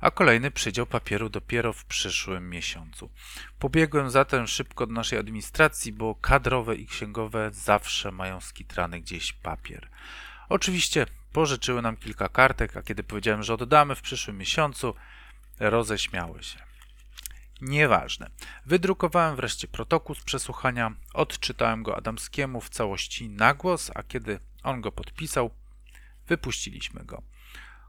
[0.00, 3.10] a kolejny przydział papieru dopiero w przyszłym miesiącu.
[3.58, 9.88] Pobiegłem zatem szybko do naszej administracji, bo kadrowe i księgowe zawsze mają skitrany gdzieś papier.
[10.48, 14.94] Oczywiście pożyczyły nam kilka kartek, a kiedy powiedziałem, że oddamy w przyszłym miesiącu,
[15.60, 16.58] roześmiały się.
[17.60, 18.30] Nieważne.
[18.66, 24.80] Wydrukowałem wreszcie protokół z przesłuchania, odczytałem go Adamskiemu w całości na głos, a kiedy on
[24.80, 25.50] go podpisał,
[26.28, 27.22] wypuściliśmy go.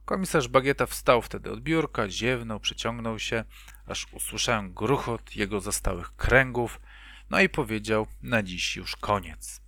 [0.06, 3.44] Komisarz Bagieta wstał wtedy od biurka, ziewnął, przeciągnął się,
[3.86, 6.80] aż usłyszałem gruchot jego zastałych kręgów,
[7.30, 9.67] no i powiedział: Na dziś już koniec.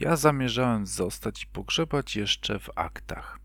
[0.00, 3.40] Ja zamierzałem zostać i pogrzebać jeszcze w aktach.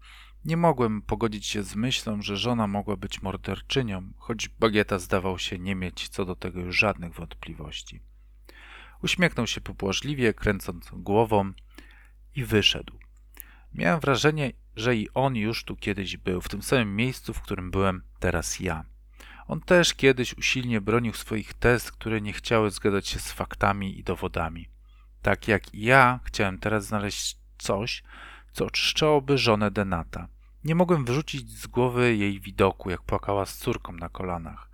[0.45, 5.59] Nie mogłem pogodzić się z myślą, że żona mogła być morderczynią, choć Bagieta zdawał się
[5.59, 8.01] nie mieć co do tego już żadnych wątpliwości.
[9.03, 11.53] Uśmiechnął się pobłażliwie, kręcąc głową
[12.35, 12.99] i wyszedł.
[13.73, 17.71] Miałem wrażenie, że i on już tu kiedyś był, w tym samym miejscu, w którym
[17.71, 18.85] byłem teraz ja.
[19.47, 24.03] On też kiedyś usilnie bronił swoich tez, które nie chciały zgadzać się z faktami i
[24.03, 24.80] dowodami.
[25.21, 28.03] Tak jak i ja chciałem teraz znaleźć coś,
[28.53, 30.27] co oczyszczałoby żonę Denata.
[30.63, 34.69] Nie mogłem wyrzucić z głowy jej widoku, jak płakała z córką na kolanach.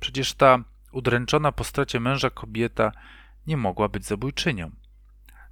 [0.00, 0.58] Przecież ta
[0.92, 2.92] udręczona po stracie męża kobieta
[3.46, 4.70] nie mogła być zabójczynią.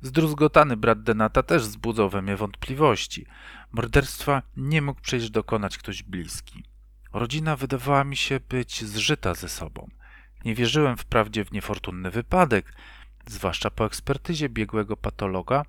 [0.01, 3.27] Zdruzgotany brat Denata też wzbudzał we mnie wątpliwości.
[3.73, 6.65] Morderstwa nie mógł przecież dokonać ktoś bliski.
[7.13, 9.91] Rodzina wydawała mi się być zżyta ze sobą.
[10.45, 12.75] Nie wierzyłem wprawdzie w niefortunny wypadek,
[13.27, 15.65] zwłaszcza po ekspertyzie biegłego patologa,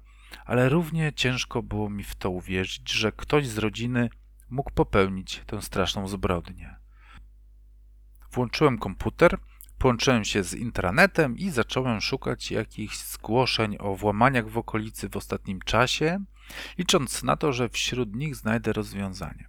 [0.46, 4.10] ale równie ciężko było mi w to uwierzyć, że ktoś z rodziny
[4.50, 6.76] mógł popełnić tę straszną zbrodnię.
[8.32, 9.38] Włączyłem komputer,
[9.78, 15.60] połączyłem się z intranetem i zacząłem szukać jakichś zgłoszeń o włamaniach w okolicy w ostatnim
[15.62, 16.20] czasie,
[16.78, 19.48] licząc na to, że wśród nich znajdę rozwiązanie.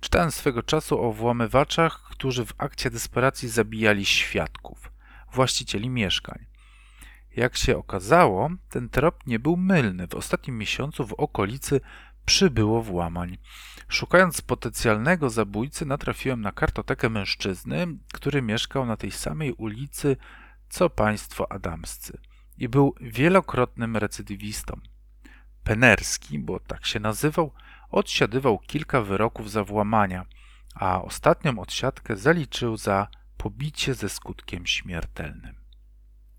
[0.00, 4.92] Czytałem swego czasu o włamywaczach, którzy w akcie desperacji zabijali świadków,
[5.32, 6.46] właścicieli mieszkań.
[7.36, 10.06] Jak się okazało, ten trop nie był mylny.
[10.08, 11.80] W ostatnim miesiącu w okolicy
[12.24, 13.38] przybyło włamań.
[13.88, 20.16] Szukając potencjalnego zabójcy, natrafiłem na kartotekę mężczyzny, który mieszkał na tej samej ulicy
[20.68, 22.18] co państwo adamscy
[22.58, 24.80] i był wielokrotnym recydywistą.
[25.64, 27.52] Penerski, bo tak się nazywał,
[27.90, 30.26] odsiadywał kilka wyroków za włamania,
[30.74, 35.63] a ostatnią odsiadkę zaliczył za pobicie ze skutkiem śmiertelnym.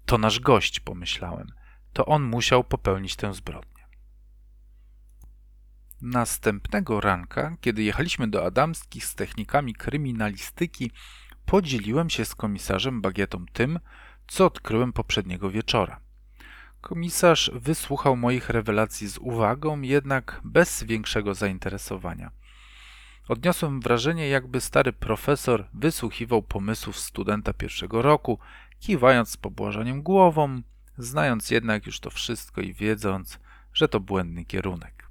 [0.06, 1.48] To nasz gość, pomyślałem.
[1.94, 3.86] To on musiał popełnić tę zbrodnię.
[6.02, 10.92] Następnego ranka, kiedy jechaliśmy do Adamskich z technikami kryminalistyki,
[11.46, 13.80] podzieliłem się z komisarzem Bagietą tym,
[14.28, 16.00] co odkryłem poprzedniego wieczora.
[16.82, 22.32] Komisarz wysłuchał moich rewelacji z uwagą, jednak bez większego zainteresowania.
[23.28, 28.40] Odniosłem wrażenie, jakby stary profesor wysłuchiwał pomysłów studenta pierwszego roku,
[28.80, 30.62] kiwając z pobłażaniem głową,
[30.98, 33.40] znając jednak już to wszystko i wiedząc,
[33.74, 35.10] że to błędny kierunek.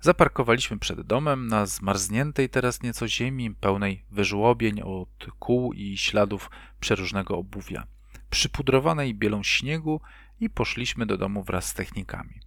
[0.00, 6.50] Zaparkowaliśmy przed domem na zmarzniętej teraz nieco ziemi, pełnej wyżłobień od kół i śladów
[6.80, 7.86] przeróżnego obuwia,
[8.30, 10.00] przypudrowanej bielą śniegu
[10.40, 12.40] i poszliśmy do domu wraz z technikami.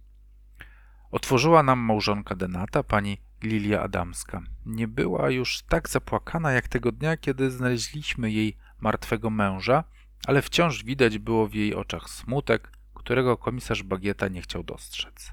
[1.10, 4.42] Otworzyła nam małżonka Denata, pani Lilia Adamska.
[4.66, 9.84] Nie była już tak zapłakana jak tego dnia, kiedy znaleźliśmy jej martwego męża,
[10.26, 15.32] ale wciąż widać było w jej oczach smutek, którego komisarz Bagieta nie chciał dostrzec.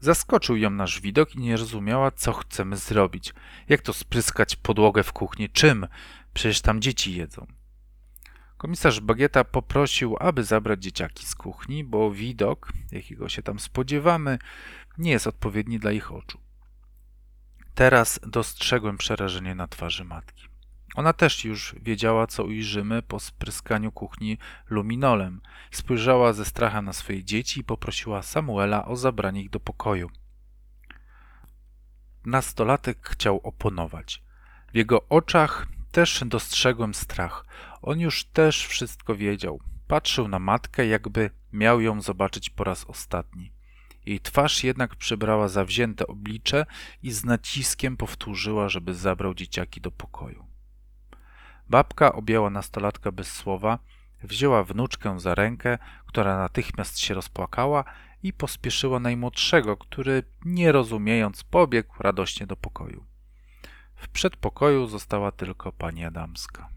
[0.00, 3.34] Zaskoczył ją nasz widok i nie rozumiała, co chcemy zrobić.
[3.68, 5.50] Jak to spryskać podłogę w kuchni?
[5.50, 5.86] Czym?
[6.34, 7.46] Przecież tam dzieci jedzą.
[8.56, 14.38] Komisarz Bagieta poprosił, aby zabrać dzieciaki z kuchni, bo widok, jakiego się tam spodziewamy,
[14.98, 16.40] nie jest odpowiedni dla ich oczu.
[17.74, 20.48] Teraz dostrzegłem przerażenie na twarzy matki.
[20.96, 24.38] Ona też już wiedziała, co ujrzymy po spryskaniu kuchni
[24.70, 25.40] luminolem.
[25.70, 30.10] Spojrzała ze strachem na swoje dzieci i poprosiła Samuela o zabranie ich do pokoju.
[32.24, 34.22] Nastolatek chciał oponować.
[34.72, 37.46] W jego oczach też dostrzegłem strach.
[37.82, 39.60] On już też wszystko wiedział.
[39.86, 43.52] Patrzył na matkę, jakby miał ją zobaczyć po raz ostatni.
[44.06, 46.66] Jej twarz jednak przybrała zawzięte oblicze
[47.02, 50.45] i z naciskiem powtórzyła, żeby zabrał dzieciaki do pokoju.
[51.70, 53.78] Babka objęła nastolatka bez słowa,
[54.22, 57.84] wzięła wnuczkę za rękę, która natychmiast się rozpłakała
[58.22, 63.04] i pospieszyła najmłodszego, który, nie rozumiejąc, pobiegł radośnie do pokoju.
[63.94, 66.68] W przedpokoju została tylko pani Adamska.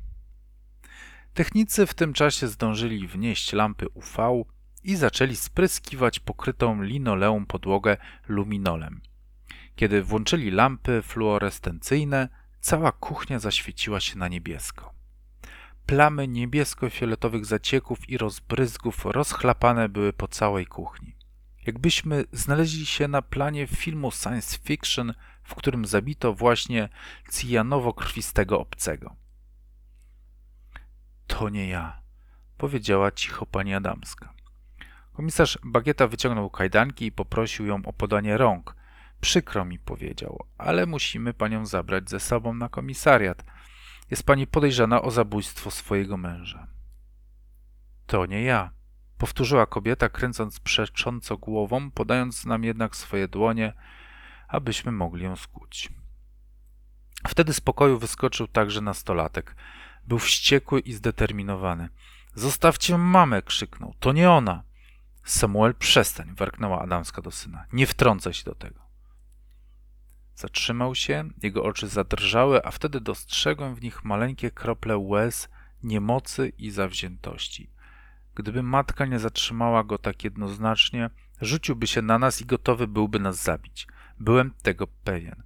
[1.34, 4.43] Technicy w tym czasie zdążyli wnieść lampy UV
[4.84, 7.97] i zaczęli spryskiwać pokrytą linoleum podłogę
[8.28, 9.02] luminolem.
[9.75, 12.30] Kiedy włączyli lampy fluorescencyjne,
[12.62, 14.93] Cała kuchnia zaświeciła się na niebiesko.
[15.86, 21.15] Plamy niebiesko-fioletowych zacieków i rozbryzgów rozchlapane były po całej kuchni.
[21.65, 26.89] Jakbyśmy znaleźli się na planie filmu science fiction, w którym zabito właśnie
[27.30, 29.15] cyjanowo-krwistego obcego.
[31.28, 32.02] To nie ja,
[32.58, 34.34] powiedziała cicho pani Adamska.
[35.13, 38.76] Komisarz Bagieta wyciągnął kajdanki i poprosił ją o podanie rąk.
[39.22, 43.44] Przykro mi powiedział, ale musimy panią zabrać ze sobą na komisariat.
[44.12, 46.68] Jest pani podejrzana o zabójstwo swojego męża.
[48.06, 48.72] To nie ja,
[49.18, 53.74] powtórzyła kobieta, kręcąc przecząco głową, podając nam jednak swoje dłonie,
[54.48, 55.90] abyśmy mogli ją skuć.
[57.28, 59.56] Wtedy z pokoju wyskoczył także nastolatek.
[60.08, 61.90] Był wściekły i zdeterminowany.
[62.36, 63.42] Zostawcie mamę!
[63.42, 63.94] krzyknął.
[64.00, 64.64] To nie ona!
[65.24, 66.36] Samuel, przestań!
[66.36, 67.66] warknęła Adamska do syna.
[67.74, 68.88] Nie wtrącaj się do tego.
[70.39, 75.49] Zatrzymał się, jego oczy zadrżały, a wtedy dostrzegłem w nich maleńkie krople łez,
[75.84, 77.69] niemocy i zawziętości.
[78.36, 81.10] Gdyby matka nie zatrzymała go tak jednoznacznie,
[81.41, 83.88] rzuciłby się na nas i gotowy byłby nas zabić.
[84.19, 85.43] Byłem tego pewien.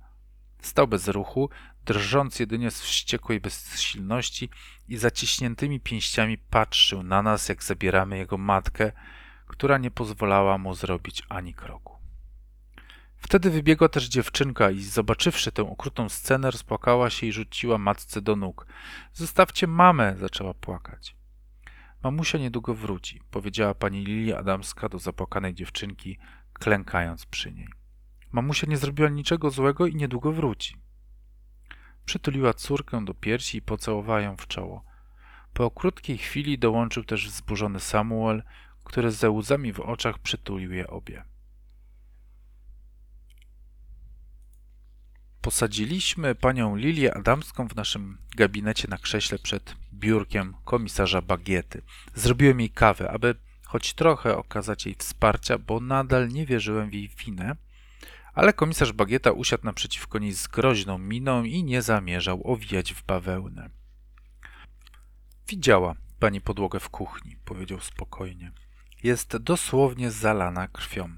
[0.61, 1.49] Stał bez ruchu,
[1.85, 4.49] drżąc jedynie z wściekłej bezsilności
[4.87, 8.91] i zaciśniętymi pięściami patrzył na nas, jak zabieramy jego matkę,
[9.47, 11.92] która nie pozwalała mu zrobić ani kroku.
[13.23, 18.35] Wtedy wybiegła też dziewczynka i zobaczywszy tę okrutną scenę, rozpłakała się i rzuciła matce do
[18.35, 18.67] nóg.
[19.13, 21.15] Zostawcie mamę, zaczęła płakać.
[22.03, 26.17] Mamusia niedługo wróci, powiedziała pani Lilia Adamska do zapłakanej dziewczynki,
[26.53, 27.67] klękając przy niej.
[28.31, 30.77] Mamusia nie zrobiła niczego złego i niedługo wróci.
[32.05, 34.83] Przytuliła córkę do piersi i pocałowała ją w czoło.
[35.53, 38.43] Po krótkiej chwili dołączył też wzburzony Samuel,
[38.83, 41.32] który ze łzami w oczach przytulił je obie.
[45.43, 51.81] Posadziliśmy panią Lilię Adamską w naszym gabinecie na krześle przed biurkiem komisarza Bagiety.
[52.15, 57.09] Zrobiłem jej kawę, aby choć trochę okazać jej wsparcia, bo nadal nie wierzyłem w jej
[57.09, 57.55] winę,
[58.33, 63.69] ale komisarz Bagieta usiadł naprzeciwko niej z groźną miną i nie zamierzał owijać w bawełnę.
[65.47, 68.51] Widziała pani podłogę w kuchni, powiedział spokojnie.
[69.03, 71.09] Jest dosłownie zalana krwią.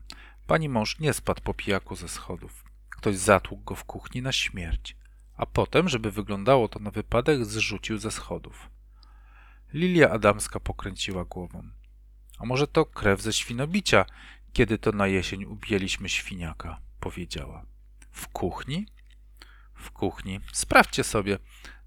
[0.47, 2.64] Pani mąż nie spadł po pijaku ze schodów.
[3.06, 4.96] Ktoś zatłukł go w kuchni na śmierć,
[5.38, 8.70] a potem, żeby wyglądało to na wypadek, zrzucił ze schodów.
[9.74, 11.70] Lilia Adamska pokręciła głową.
[12.39, 14.06] A może to krew ze świnobicia,
[14.54, 17.65] kiedy to na jesień ubijaliśmy świniaka, powiedziała.
[18.12, 18.86] W kuchni?
[19.76, 20.39] W kuchni.
[20.54, 21.39] Sprawdźcie sobie.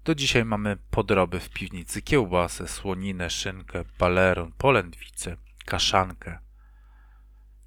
[0.03, 6.39] Do dzisiaj mamy podroby w piwnicy, kiełbasę, słoninę, szynkę, paleron, polędwicę, kaszankę.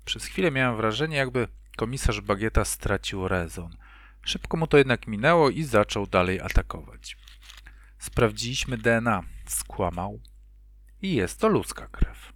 [0.04, 3.76] Przez chwilę miałem wrażenie, jakby komisarz Bagieta stracił rezon.
[4.22, 7.16] Szybko mu to jednak minęło i zaczął dalej atakować.
[7.98, 9.22] Sprawdziliśmy DNA.
[9.46, 10.20] Skłamał.
[11.02, 12.32] I jest to ludzka krew.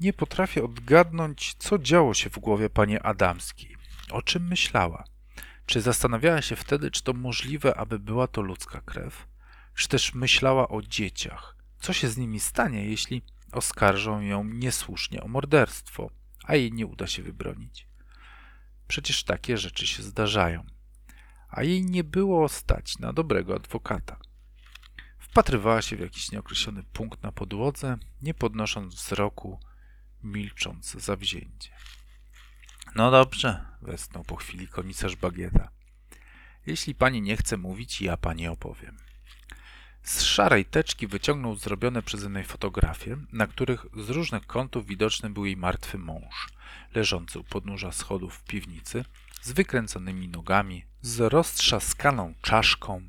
[0.00, 3.76] Nie potrafię odgadnąć, co działo się w głowie pani Adamskiej.
[4.10, 5.04] O czym myślała?
[5.66, 9.26] Czy zastanawiała się wtedy, czy to możliwe, aby była to ludzka krew?
[9.74, 11.56] Czy też myślała o dzieciach?
[11.78, 16.10] Co się z nimi stanie, jeśli oskarżą ją niesłusznie o morderstwo,
[16.44, 17.86] a jej nie uda się wybronić?
[18.88, 20.66] Przecież takie rzeczy się zdarzają.
[21.48, 24.16] A jej nie było stać na dobrego adwokata.
[25.18, 29.60] Wpatrywała się w jakiś nieokreślony punkt na podłodze, nie podnosząc wzroku,
[30.22, 31.70] milcząc zawzięcie.
[32.94, 35.68] No dobrze, westnął po chwili komisarz Bagieta.
[36.66, 38.96] Jeśli pani nie chce mówić, ja pani opowiem.
[40.02, 45.44] Z szarej teczki wyciągnął zrobione przeze mnie fotografie, na których z różnych kątów widoczny był
[45.44, 46.48] jej martwy mąż,
[46.94, 49.04] leżący u podnóża schodów w piwnicy,
[49.42, 53.02] z wykręconymi nogami, z roztrzaskaną czaszką,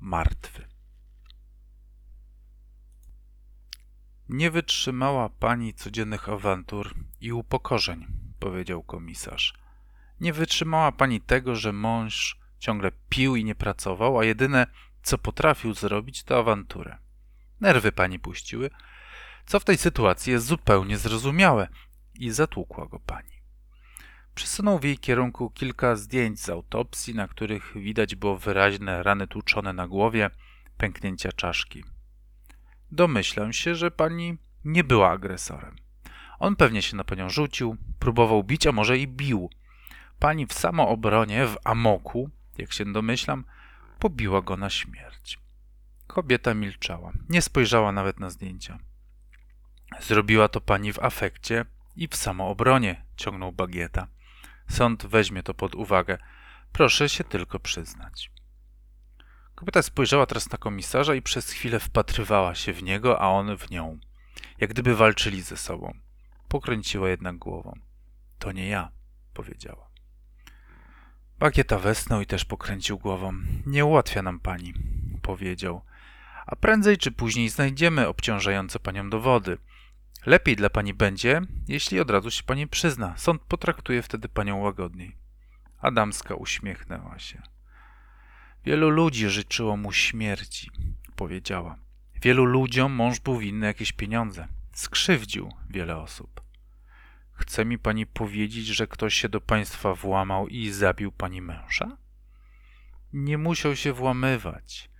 [0.00, 0.68] martwy.
[4.28, 8.06] Nie wytrzymała pani codziennych awantur i upokorzeń,
[8.38, 9.54] powiedział komisarz.
[10.20, 14.66] Nie wytrzymała pani tego, że mąż ciągle pił i nie pracował, a jedyne,
[15.02, 16.98] co potrafił zrobić, to awanturę.
[17.60, 18.70] Nerwy pani puściły,
[19.46, 21.68] co w tej sytuacji jest zupełnie zrozumiałe
[22.14, 23.34] i zatłukła go pani.
[24.34, 29.72] Przesunął w jej kierunku kilka zdjęć z autopsji, na których widać było wyraźne rany tłuczone
[29.72, 30.30] na głowie,
[30.76, 31.84] pęknięcia czaszki.
[32.90, 35.76] Domyślam się, że pani nie była agresorem.
[36.38, 39.50] On pewnie się na panią rzucił, próbował bić, a może i bił.
[40.18, 43.44] Pani w samoobronie, w amoku, jak się domyślam,
[43.98, 45.38] pobiła go na śmierć.
[46.06, 48.78] Kobieta milczała, nie spojrzała nawet na zdjęcia.
[50.00, 51.64] Zrobiła to pani w afekcie
[51.96, 54.06] i w samoobronie, ciągnął Bagieta.
[54.68, 56.18] Sąd weźmie to pod uwagę.
[56.72, 58.30] Proszę się tylko przyznać.
[59.54, 63.70] Kobieta spojrzała teraz na komisarza i przez chwilę wpatrywała się w niego, a on w
[63.70, 63.98] nią.
[64.58, 65.94] Jak gdyby walczyli ze sobą.
[66.48, 67.78] Pokręciła jednak głową.
[68.38, 68.90] To nie ja,
[69.34, 69.90] powiedziała.
[71.38, 73.32] Bagieta wesnął i też pokręcił głową.
[73.66, 74.74] Nie ułatwia nam pani,
[75.22, 75.82] powiedział.
[76.46, 79.58] A prędzej czy później znajdziemy obciążające panią dowody.
[80.26, 83.14] Lepiej dla pani będzie, jeśli od razu się pani przyzna.
[83.16, 85.16] Sąd potraktuje wtedy panią łagodniej.
[85.80, 87.42] Adamska uśmiechnęła się.
[88.64, 90.70] Wielu ludzi życzyło mu śmierci,
[91.16, 91.76] powiedziała.
[92.22, 94.48] Wielu ludziom mąż był winny jakieś pieniądze.
[94.72, 96.40] Skrzywdził wiele osób.
[97.32, 101.96] Chce mi pani powiedzieć, że ktoś się do państwa włamał i zabił pani męża?
[103.12, 104.90] Nie musiał się włamywać.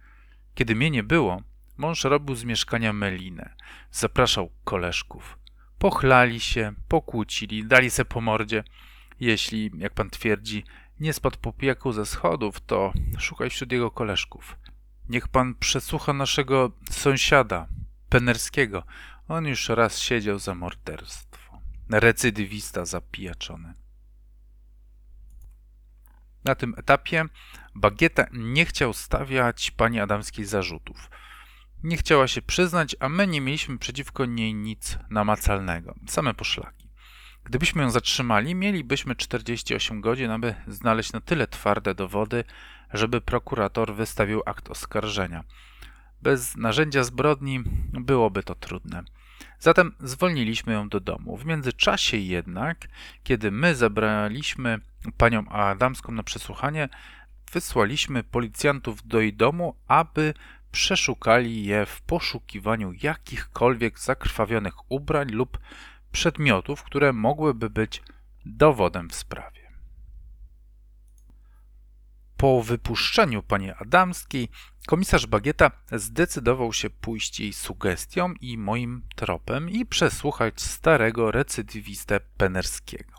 [0.54, 1.42] Kiedy mnie nie było,
[1.76, 3.54] mąż robił z mieszkania melinę.
[3.90, 5.38] Zapraszał koleżków.
[5.78, 8.64] Pochlali się, pokłócili, dali se po mordzie.
[9.20, 10.64] Jeśli, jak pan twierdzi,
[11.00, 14.56] nie spadł po pijaku ze schodów, to szukaj wśród jego koleżków.
[15.08, 17.68] Niech pan przesłucha naszego sąsiada,
[18.08, 18.82] Penerskiego.
[19.28, 21.60] On już raz siedział za morderstwo.
[21.90, 23.74] Recydywista zapijaczony.
[26.44, 27.24] Na tym etapie
[27.74, 31.10] Bagieta nie chciał stawiać pani Adamskiej zarzutów.
[31.84, 35.94] Nie chciała się przyznać, a my nie mieliśmy przeciwko niej nic namacalnego.
[36.06, 36.88] Same poszlaki.
[37.44, 42.44] Gdybyśmy ją zatrzymali, mielibyśmy 48 godzin, aby znaleźć na tyle twarde dowody,
[42.92, 45.44] żeby prokurator wystawił akt oskarżenia.
[46.22, 47.62] Bez narzędzia zbrodni
[47.92, 49.02] byłoby to trudne.
[49.58, 51.36] Zatem zwolniliśmy ją do domu.
[51.36, 52.88] W międzyczasie jednak,
[53.22, 54.80] kiedy my zabraliśmy
[55.16, 56.88] panią Adamską na przesłuchanie,
[57.52, 60.34] wysłaliśmy policjantów do jej domu, aby
[60.74, 65.58] przeszukali je w poszukiwaniu jakichkolwiek zakrwawionych ubrań lub
[66.12, 68.02] przedmiotów, które mogłyby być
[68.46, 69.72] dowodem w sprawie.
[72.36, 74.48] Po wypuszczeniu pani Adamskiej,
[74.86, 83.14] komisarz Bagieta zdecydował się pójść jej sugestią i moim tropem i przesłuchać starego recydywistę Penerskiego.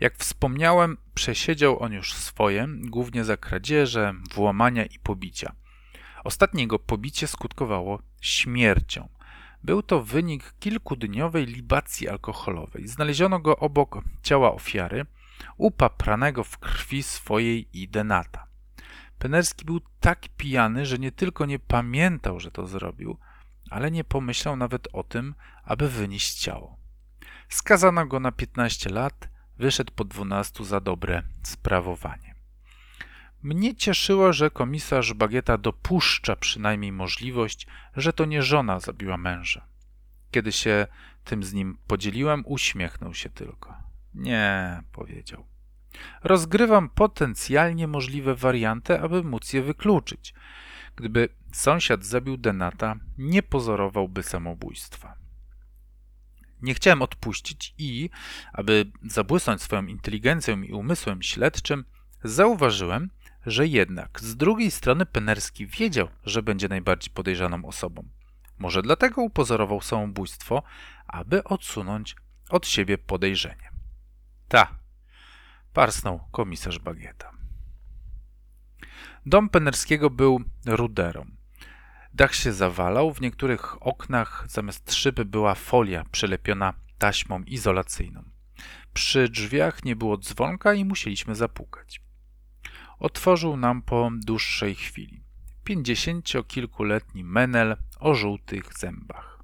[0.00, 5.52] Jak wspomniałem, przesiedział on już swoje, głównie za kradzieże, włamania i pobicia.
[6.24, 9.08] Ostatnie jego pobicie skutkowało śmiercią.
[9.64, 12.88] Był to wynik kilkudniowej libacji alkoholowej.
[12.88, 15.06] Znaleziono go obok ciała ofiary,
[15.56, 18.46] upapranego w krwi swojej i denata.
[19.18, 23.18] Penerski był tak pijany, że nie tylko nie pamiętał, że to zrobił,
[23.70, 26.76] ale nie pomyślał nawet o tym, aby wynieść ciało.
[27.48, 32.27] Skazano go na 15 lat, wyszedł po 12 za dobre sprawowanie.
[33.42, 37.66] Mnie cieszyło, że komisarz Bagieta dopuszcza przynajmniej możliwość,
[37.96, 39.66] że to nie żona zabiła męża.
[40.30, 40.86] Kiedy się
[41.24, 43.74] tym z nim podzieliłem, uśmiechnął się tylko.
[44.14, 45.46] Nie, powiedział.
[46.22, 50.34] Rozgrywam potencjalnie możliwe warianty, aby móc je wykluczyć.
[50.96, 55.14] Gdyby sąsiad zabił Denata, nie pozorowałby samobójstwa.
[56.62, 58.10] Nie chciałem odpuścić i,
[58.52, 61.84] aby zabłysnąć swoją inteligencją i umysłem śledczym,
[62.24, 63.10] zauważyłem,
[63.50, 68.08] że jednak z drugiej strony Penerski wiedział, że będzie najbardziej podejrzaną osobą.
[68.58, 70.62] Może dlatego upozorował samobójstwo,
[71.06, 72.16] aby odsunąć
[72.50, 73.70] od siebie podejrzenie.
[74.48, 74.78] Ta,
[75.72, 77.32] parsnął komisarz Bagieta.
[79.26, 81.26] Dom Penerskiego był ruderą.
[82.14, 88.24] Dach się zawalał, w niektórych oknach zamiast szyby była folia przelepiona taśmą izolacyjną.
[88.94, 92.07] Przy drzwiach nie było dzwonka i musieliśmy zapukać.
[92.98, 95.22] Otworzył nam po dłuższej chwili.
[95.64, 99.38] Pięćdziesięciokilkuletni menel o żółtych zębach.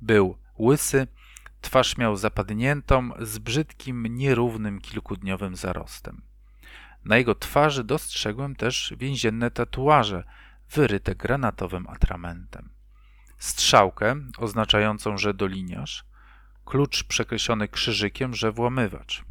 [0.00, 1.06] Był łysy,
[1.60, 6.22] twarz miał zapadniętą, z brzydkim, nierównym, kilkudniowym zarostem.
[7.04, 10.24] Na jego twarzy dostrzegłem też więzienne tatuaże,
[10.70, 12.68] wyryte granatowym atramentem.
[13.38, 16.04] Strzałkę oznaczającą, że doliniarz,
[16.64, 19.24] klucz przekreślony krzyżykiem, że włamywacz.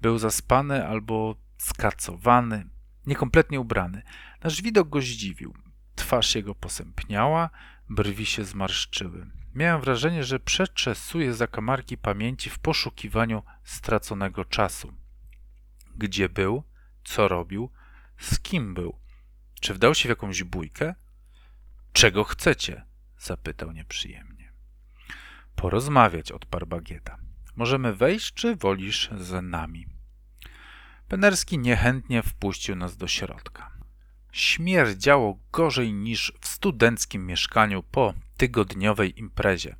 [0.00, 2.68] Był zaspany albo skacowany,
[3.06, 4.02] niekompletnie ubrany.
[4.44, 5.54] Nasz widok go zdziwił.
[5.94, 7.50] Twarz jego posępniała,
[7.88, 9.30] brwi się zmarszczyły.
[9.54, 14.94] Miałem wrażenie, że przeczesuje zakamarki pamięci w poszukiwaniu straconego czasu.
[15.96, 16.62] Gdzie był?
[17.04, 17.70] Co robił?
[18.18, 18.98] Z kim był?
[19.60, 20.94] Czy wdał się w jakąś bójkę?
[21.92, 22.84] Czego chcecie?
[23.18, 24.52] zapytał nieprzyjemnie.
[25.56, 27.18] Porozmawiać, odparł Bagieta.
[27.56, 29.97] Możemy wejść, czy wolisz z nami?
[31.08, 33.70] Penerski niechętnie wpuścił nas do środka.
[34.32, 39.76] Śmierdziało gorzej niż w studenckim mieszkaniu po tygodniowej imprezie.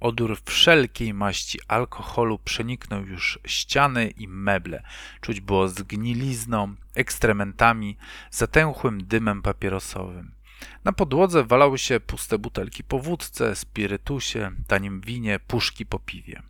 [0.00, 4.82] Odór wszelkiej maści alkoholu przeniknął już ściany i meble.
[5.20, 7.96] Czuć było zgnilizną, ekstrementami,
[8.30, 10.34] zatęchłym dymem papierosowym.
[10.84, 16.42] Na podłodze walały się puste butelki po wódce, spirytusie, tanim winie, puszki po piwie.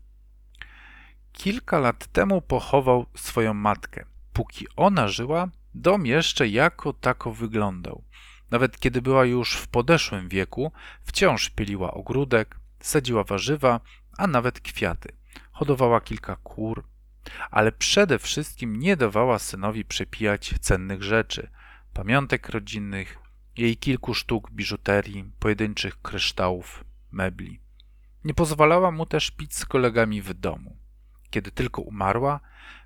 [1.33, 4.12] Kilka lat temu pochował swoją matkę.
[4.33, 8.05] Póki ona żyła, dom jeszcze jako tako wyglądał.
[8.51, 10.73] Nawet kiedy była już w podeszłym wieku,
[11.05, 13.81] wciąż pieliła ogródek, sadziła warzywa,
[14.19, 15.13] a nawet kwiaty.
[15.53, 16.85] Hodowała kilka kur,
[17.51, 21.51] ale przede wszystkim nie dawała synowi przepijać cennych rzeczy,
[21.95, 23.19] pamiątek rodzinnych,
[23.57, 27.61] jej kilku sztuk biżuterii, pojedynczych kryształów, mebli.
[28.25, 30.77] Nie pozwalała mu też pić z kolegami w domu.
[31.31, 32.41] Kiedy tylko umarła,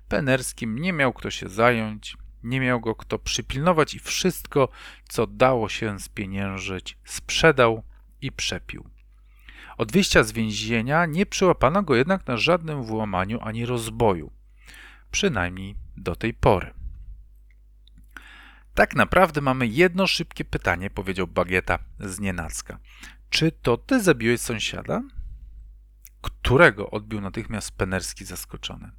[0.07, 4.69] Penerskim nie miał kto się zająć, nie miał go kto przypilnować i wszystko,
[5.09, 7.83] co dało się spieniężyć, sprzedał
[8.21, 8.89] i przepił.
[9.77, 14.31] Od wyjścia z więzienia nie przyłapano go jednak na żadnym włamaniu ani rozboju.
[15.11, 16.73] Przynajmniej do tej pory.
[18.73, 22.79] Tak naprawdę mamy jedno szybkie pytanie, powiedział Bagieta z nienacka.
[23.29, 25.01] Czy to ty zabiłeś sąsiada?
[26.21, 26.89] Którego?
[26.89, 28.91] odbił natychmiast Penerski zaskoczony.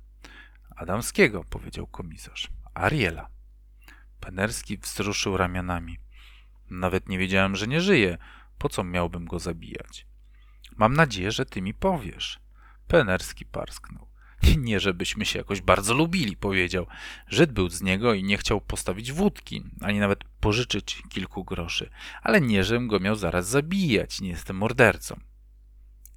[0.79, 2.49] Adamskiego, powiedział komisarz.
[2.75, 3.29] Ariela.
[4.21, 5.99] Penerski wzruszył ramionami.
[6.71, 8.19] Nawet nie wiedziałem, że nie żyje.
[8.59, 10.07] Po co miałbym go zabijać?
[10.77, 12.41] Mam nadzieję, że ty mi powiesz.
[12.89, 14.09] Penerski parsknął.
[14.59, 16.87] Nie, żebyśmy się jakoś bardzo lubili, powiedział.
[17.29, 21.91] Żyd był z niego i nie chciał postawić wódki, ani nawet pożyczyć kilku groszy.
[22.23, 25.21] Ale nie, żebym go miał zaraz zabijać, nie jestem mordercą.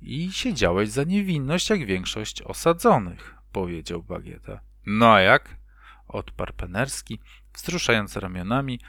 [0.01, 4.59] I siedziałeś za niewinność, jak większość osadzonych, powiedział Bagieta.
[4.85, 5.55] No a jak?
[6.07, 7.19] Odparł Penerski,
[7.53, 8.79] wzruszając ramionami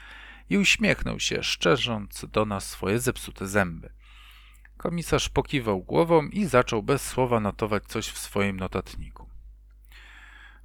[0.49, 3.89] i uśmiechnął się, szczerząc do nas swoje zepsute zęby.
[4.77, 9.29] Komisarz pokiwał głową i zaczął bez słowa notować coś w swoim notatniku.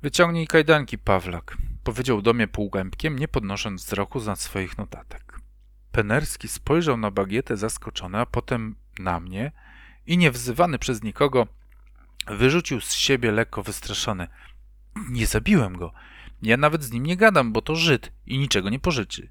[0.02, 5.40] Wyciągnij kajdanki, Pawlak, powiedział do mnie półgębkiem, nie podnosząc wzroku z swoich notatek.
[5.92, 9.52] Penerski spojrzał na bagietę zaskoczony, a potem na mnie
[10.06, 11.46] i niewzywany przez nikogo
[12.30, 14.28] wyrzucił z siebie lekko wystraszony.
[15.10, 15.92] Nie zabiłem go.
[16.42, 19.30] Ja nawet z nim nie gadam, bo to Żyd i niczego nie pożyczy.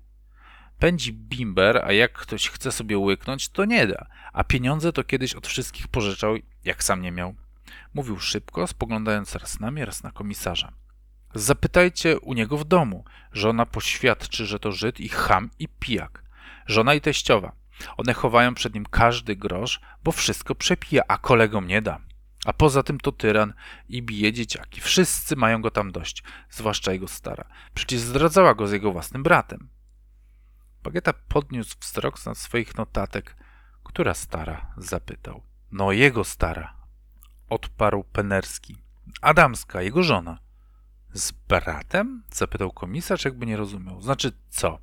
[0.80, 5.34] Pędzi bimber, a jak ktoś chce sobie łyknąć, to nie da, a pieniądze to kiedyś
[5.34, 6.36] od wszystkich pożyczał,
[6.66, 7.36] jak sam nie miał.
[7.94, 10.72] Mówił szybko, spoglądając raz na mnie, raz na komisarza.
[11.34, 13.06] Zapytajcie u niego w domu.
[13.34, 16.24] Żona poświadczy, że to Żyd i ham i pijak.
[16.68, 17.52] Żona i teściowa.
[17.98, 22.07] One chowają przed nim każdy grosz, bo wszystko przepija, a kolegom nie da.
[22.48, 23.54] A poza tym to tyran
[23.90, 24.82] i bije dzieciaki.
[24.82, 27.44] Wszyscy mają go tam dość, zwłaszcza jego stara.
[27.74, 29.70] Przecież zdradzała go z jego własnym bratem.
[30.84, 33.36] Bagieta podniósł wzrok na swoich notatek.
[33.84, 34.74] Która stara?
[34.78, 35.42] zapytał.
[35.72, 36.74] No, jego stara,
[37.50, 38.78] odparł Penerski.
[39.22, 40.40] Adamska, jego żona.
[41.14, 42.24] Z bratem?
[42.32, 44.02] zapytał komisarz, jakby nie rozumiał.
[44.02, 44.80] Znaczy co?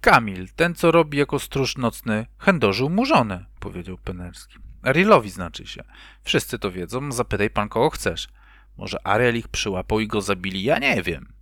[0.00, 4.63] Kamil, ten co robi jako stróż nocny, chędożył mu żonę, powiedział Penerski.
[4.84, 5.84] Arielowi znaczy się.
[6.22, 8.28] Wszyscy to wiedzą, zapytaj pan kogo chcesz.
[8.76, 11.32] Może Ariel ich przyłapał i go zabili, ja nie wiem.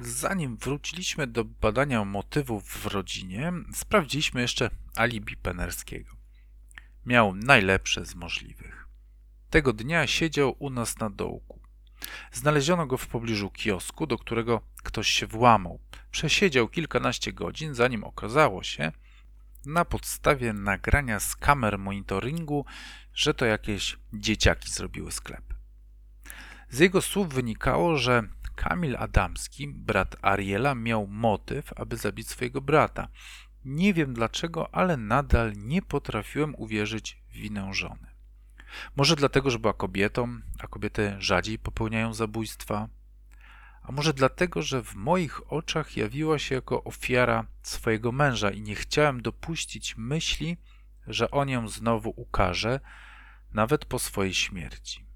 [0.00, 6.16] Zanim wróciliśmy do badania motywów w rodzinie, sprawdziliśmy jeszcze alibi Penerskiego.
[7.06, 8.88] Miał najlepsze z możliwych.
[9.50, 11.57] Tego dnia siedział u nas na dołku.
[12.32, 15.80] Znaleziono go w pobliżu kiosku, do którego ktoś się włamał.
[16.10, 18.92] Przesiedział kilkanaście godzin, zanim okazało się,
[19.66, 22.64] na podstawie nagrania z kamer monitoringu,
[23.14, 25.54] że to jakieś dzieciaki zrobiły sklep.
[26.70, 28.22] Z jego słów wynikało, że
[28.54, 33.08] Kamil Adamski, brat Ariela, miał motyw, aby zabić swojego brata.
[33.64, 38.07] Nie wiem dlaczego, ale nadal nie potrafiłem uwierzyć w winę żony.
[38.96, 42.88] Może dlatego, że była kobietą, a kobiety rzadziej popełniają zabójstwa?
[43.82, 48.74] A może dlatego, że w moich oczach jawiła się jako ofiara swojego męża i nie
[48.74, 50.56] chciałem dopuścić myśli,
[51.06, 52.80] że on ją znowu ukaże,
[53.52, 55.08] nawet po swojej śmierci.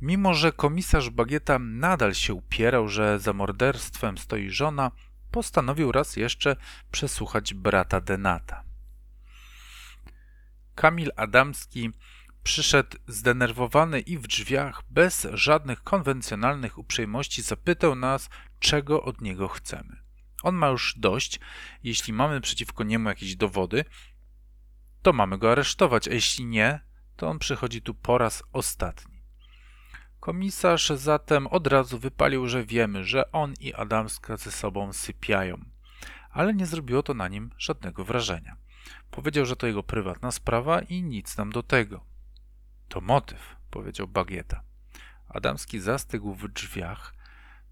[0.00, 4.90] Mimo, że komisarz Bagieta nadal się upierał, że za morderstwem stoi żona,
[5.30, 6.56] postanowił raz jeszcze
[6.90, 8.63] przesłuchać brata Denata.
[10.74, 11.90] Kamil Adamski
[12.42, 20.02] przyszedł zdenerwowany i w drzwiach, bez żadnych konwencjonalnych uprzejmości, zapytał nas, czego od niego chcemy.
[20.42, 21.40] On ma już dość,
[21.82, 23.84] jeśli mamy przeciwko niemu jakieś dowody,
[25.02, 26.80] to mamy go aresztować, a jeśli nie,
[27.16, 29.22] to on przychodzi tu po raz ostatni.
[30.20, 35.64] Komisarz zatem od razu wypalił, że wiemy, że on i Adamska ze sobą sypiają,
[36.30, 38.56] ale nie zrobiło to na nim żadnego wrażenia.
[39.10, 42.04] Powiedział, że to jego prywatna sprawa i nic nam do tego.
[42.88, 44.62] To motyw, powiedział Bagieta.
[45.28, 47.14] Adamski zastygł w drzwiach.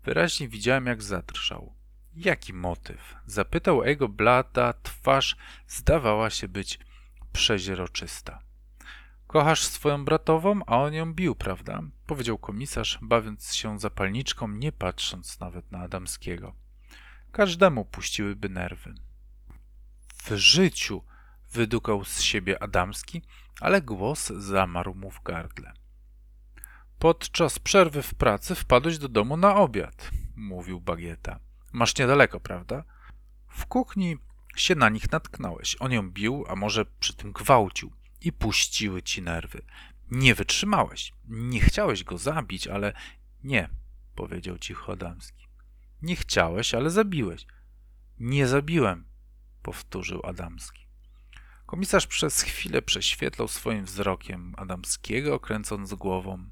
[0.05, 1.75] Wyraźnie widziałem, jak zadrżał.
[2.15, 3.15] Jaki motyw?
[3.27, 5.37] Zapytał, jego blada twarz
[5.69, 6.79] zdawała się być
[7.33, 8.43] przeźroczysta.
[9.27, 11.83] Kochasz swoją bratową, a on ją bił, prawda?
[12.07, 16.55] Powiedział komisarz, bawiąc się zapalniczką, nie patrząc nawet na Adamskiego.
[17.33, 18.95] Każdemu puściłyby nerwy.
[20.25, 21.03] W życiu
[21.53, 23.23] wydukał z siebie Adamski,
[23.61, 25.73] ale głos zamarł mu w gardle.
[26.99, 31.39] Podczas przerwy w pracy wpadłeś do domu na obiad, mówił Bagieta.
[31.73, 32.85] Masz niedaleko, prawda?
[33.49, 34.16] W kuchni
[34.57, 35.77] się na nich natknąłeś.
[35.81, 39.62] On ją bił, a może przy tym gwałcił i puściły ci nerwy.
[40.11, 41.12] Nie wytrzymałeś.
[41.29, 42.93] Nie chciałeś go zabić, ale
[43.45, 43.68] nie,
[44.14, 45.49] powiedział cicho Adamski.
[46.03, 47.47] Nie chciałeś, ale zabiłeś.
[48.18, 49.12] Nie zabiłem,
[49.63, 50.87] powtórzył Adamski.
[51.67, 56.45] Komisarz przez chwilę prześwietlał swoim wzrokiem Adamskiego, kręcąc głową.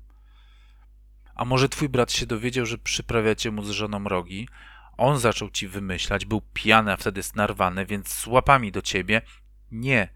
[1.34, 4.48] A może twój brat się dowiedział, że przyprawiacie mu z żoną rogi?
[4.96, 9.22] On zaczął ci wymyślać, był pijany, a wtedy snarwany, więc z łapami do ciebie.
[9.70, 10.08] Nie,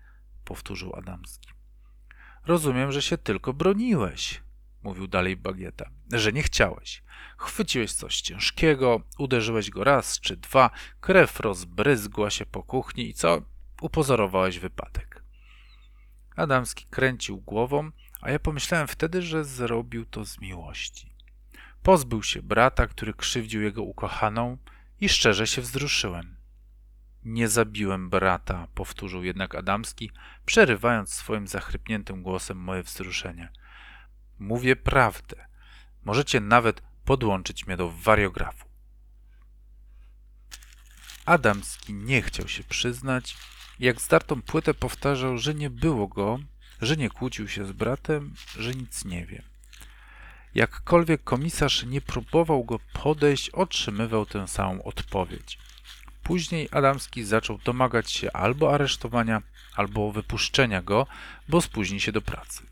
[0.45, 1.49] powtórzył Adamski.
[2.47, 4.43] Rozumiem, że się tylko broniłeś,
[4.83, 5.91] mówił dalej Bagieta,
[6.21, 7.03] że nie chciałeś.
[7.39, 13.43] Chwyciłeś coś ciężkiego, uderzyłeś go raz czy dwa, krew rozbryzgła się po kuchni i co?
[13.81, 15.25] Upozorowałeś wypadek.
[16.37, 17.91] Adamski kręcił głową,
[18.21, 21.15] a ja pomyślałem wtedy, że zrobił to z miłości.
[21.83, 24.59] Pozbył się brata, który krzywdził jego ukochaną
[25.01, 26.37] i szczerze się wzruszyłem.
[27.25, 30.11] Nie zabiłem brata, powtórzył jednak Adamski,
[30.47, 33.53] przerywając swoim zachrypniętym głosem moje wzruszenie.
[34.39, 35.47] Mówię prawdę.
[36.05, 38.65] Możecie nawet podłączyć mnie do wariografu.
[41.27, 43.37] Adamski nie chciał się przyznać.
[43.79, 46.39] Jak zdartą płytę powtarzał, że nie było go,
[46.81, 49.43] że nie kłócił się z bratem, że nic nie wie.
[50.55, 55.59] Jakkolwiek komisarz nie próbował go podejść, otrzymywał tę samą odpowiedź.
[56.23, 59.43] Później Adamski zaczął domagać się albo aresztowania,
[59.77, 61.07] albo wypuszczenia go,
[61.49, 62.63] bo spóźni się do pracy.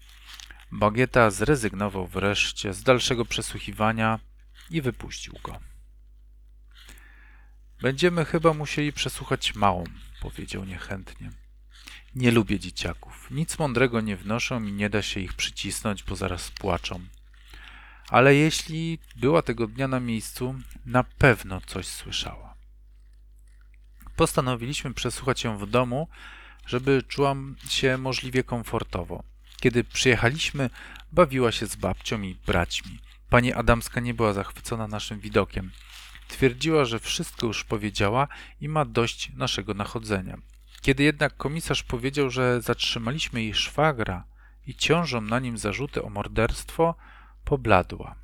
[0.74, 4.18] Bagieta zrezygnował wreszcie z dalszego przesłuchiwania
[4.70, 5.60] i wypuścił go.
[7.80, 9.84] Będziemy chyba musieli przesłuchać małą,
[10.20, 11.30] powiedział niechętnie.
[12.14, 13.30] Nie lubię dzieciaków.
[13.30, 17.00] Nic mądrego nie wnoszą i nie da się ich przycisnąć, bo zaraz płaczą.
[18.08, 20.54] Ale jeśli była tego dnia na miejscu,
[20.86, 22.54] na pewno coś słyszała.
[24.16, 26.08] Postanowiliśmy przesłuchać ją w domu,
[26.66, 29.31] żeby czułam się możliwie komfortowo.
[29.62, 30.70] Kiedy przyjechaliśmy,
[31.12, 32.98] bawiła się z babcią i braćmi.
[33.30, 35.70] Pani Adamska nie była zachwycona naszym widokiem.
[36.28, 38.28] Twierdziła, że wszystko już powiedziała
[38.60, 40.38] i ma dość naszego nachodzenia.
[40.80, 44.24] Kiedy jednak komisarz powiedział, że zatrzymaliśmy jej szwagra
[44.66, 46.94] i ciążą na nim zarzuty o morderstwo,
[47.44, 48.14] pobladła.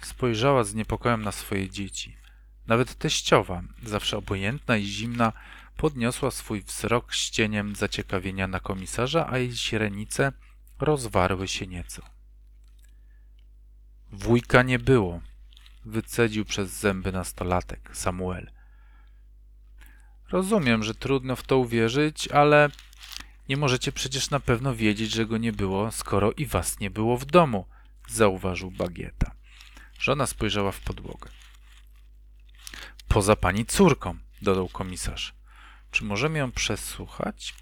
[0.00, 2.16] Spojrzała z niepokojem na swoje dzieci.
[2.66, 5.32] Nawet teściowa, zawsze obojętna i zimna,
[5.76, 10.32] podniosła swój wzrok z cieniem zaciekawienia na komisarza, a jej źrenice
[10.80, 12.02] rozwarły się nieco.
[14.12, 15.20] Wujka nie było,
[15.84, 18.50] wycedził przez zęby nastolatek Samuel.
[20.30, 22.70] Rozumiem, że trudno w to uwierzyć, ale
[23.48, 27.16] nie możecie przecież na pewno wiedzieć, że go nie było, skoro i was nie było
[27.16, 27.66] w domu,
[28.08, 29.34] zauważył Bagieta.
[29.98, 31.30] Żona spojrzała w podłogę.
[33.08, 35.35] Poza pani córką, dodał komisarz.
[35.96, 37.54] Czy możemy ją przesłuchać?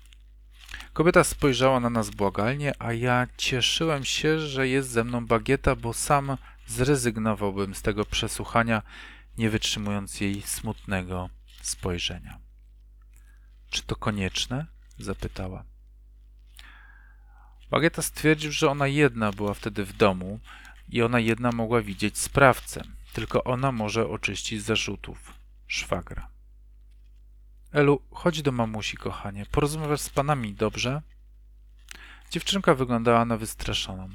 [0.92, 5.92] Kobieta spojrzała na nas błagalnie, a ja cieszyłem się, że jest ze mną bagieta, bo
[5.92, 8.82] sam zrezygnowałbym z tego przesłuchania,
[9.38, 11.30] nie wytrzymując jej smutnego
[11.62, 12.38] spojrzenia.
[13.70, 14.66] Czy to konieczne?
[14.98, 15.64] zapytała.
[17.70, 20.40] Bagieta stwierdził, że ona jedna była wtedy w domu
[20.88, 22.84] i ona jedna mogła widzieć sprawcę.
[23.12, 25.34] Tylko ona może oczyścić zarzutów
[25.66, 26.33] szwagra.
[27.74, 29.46] Elu, chodź do mamusi, kochanie.
[29.46, 31.02] Porozmawiasz z panami, dobrze?
[32.30, 34.08] Dziewczynka wyglądała na wystraszoną.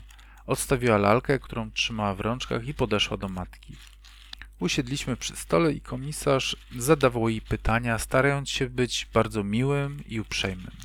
[0.45, 3.75] Odstawiła lalkę, którą trzymała w rączkach i podeszła do matki.
[4.59, 10.75] Usiedliśmy przy stole i komisarz zadawał jej pytania, starając się być bardzo miłym i uprzejmym.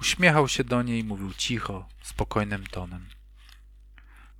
[0.00, 3.08] Uśmiechał się do niej i mówił cicho, spokojnym tonem.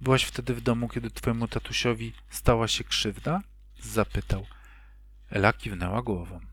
[0.01, 3.43] Byłaś wtedy w domu, kiedy twojemu tatusiowi stała się krzywda?
[3.81, 4.47] Zapytał.
[5.31, 6.50] Ela kiwnęła głową.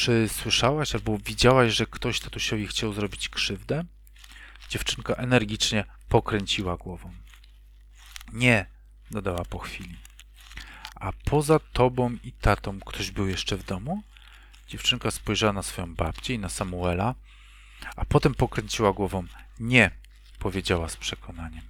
[0.00, 3.84] Czy słyszałaś albo widziałaś, że ktoś tatusiowi chciał zrobić krzywdę?
[4.68, 7.10] Dziewczynka energicznie pokręciła głową.
[8.32, 8.66] Nie,
[9.10, 9.96] dodała po chwili.
[10.94, 14.02] A poza tobą i tatą ktoś był jeszcze w domu?
[14.68, 17.14] Dziewczynka spojrzała na swoją babcię i na Samuela,
[17.96, 19.24] a potem pokręciła głową.
[19.58, 19.90] Nie,
[20.38, 21.64] powiedziała z przekonaniem.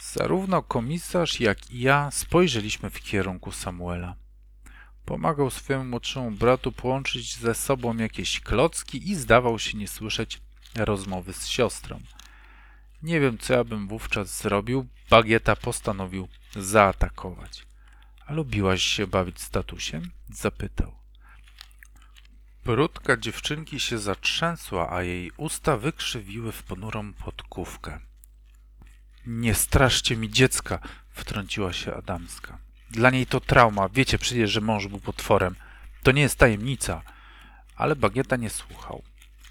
[0.00, 4.23] Zarówno komisarz, jak i ja spojrzeliśmy w kierunku Samuela.
[5.04, 10.40] Pomagał swojemu młodszemu bratu połączyć ze sobą jakieś klocki i zdawał się nie słyszeć
[10.74, 12.00] rozmowy z siostrą.
[13.02, 14.86] Nie wiem, co ja bym wówczas zrobił.
[15.10, 17.66] Bagieta postanowił zaatakować.
[18.26, 20.10] A lubiłaś się bawić z tatusiem?
[20.28, 20.94] Zapytał.
[22.64, 28.00] Brudka dziewczynki się zatrzęsła, a jej usta wykrzywiły w ponurą podkówkę.
[29.26, 30.78] Nie straszcie mi dziecka,
[31.10, 32.63] wtrąciła się Adamska.
[32.94, 33.88] Dla niej to trauma.
[33.88, 35.56] Wiecie przecież, że mąż był potworem.
[36.02, 37.02] To nie jest tajemnica.
[37.76, 39.02] Ale Bagieta nie słuchał.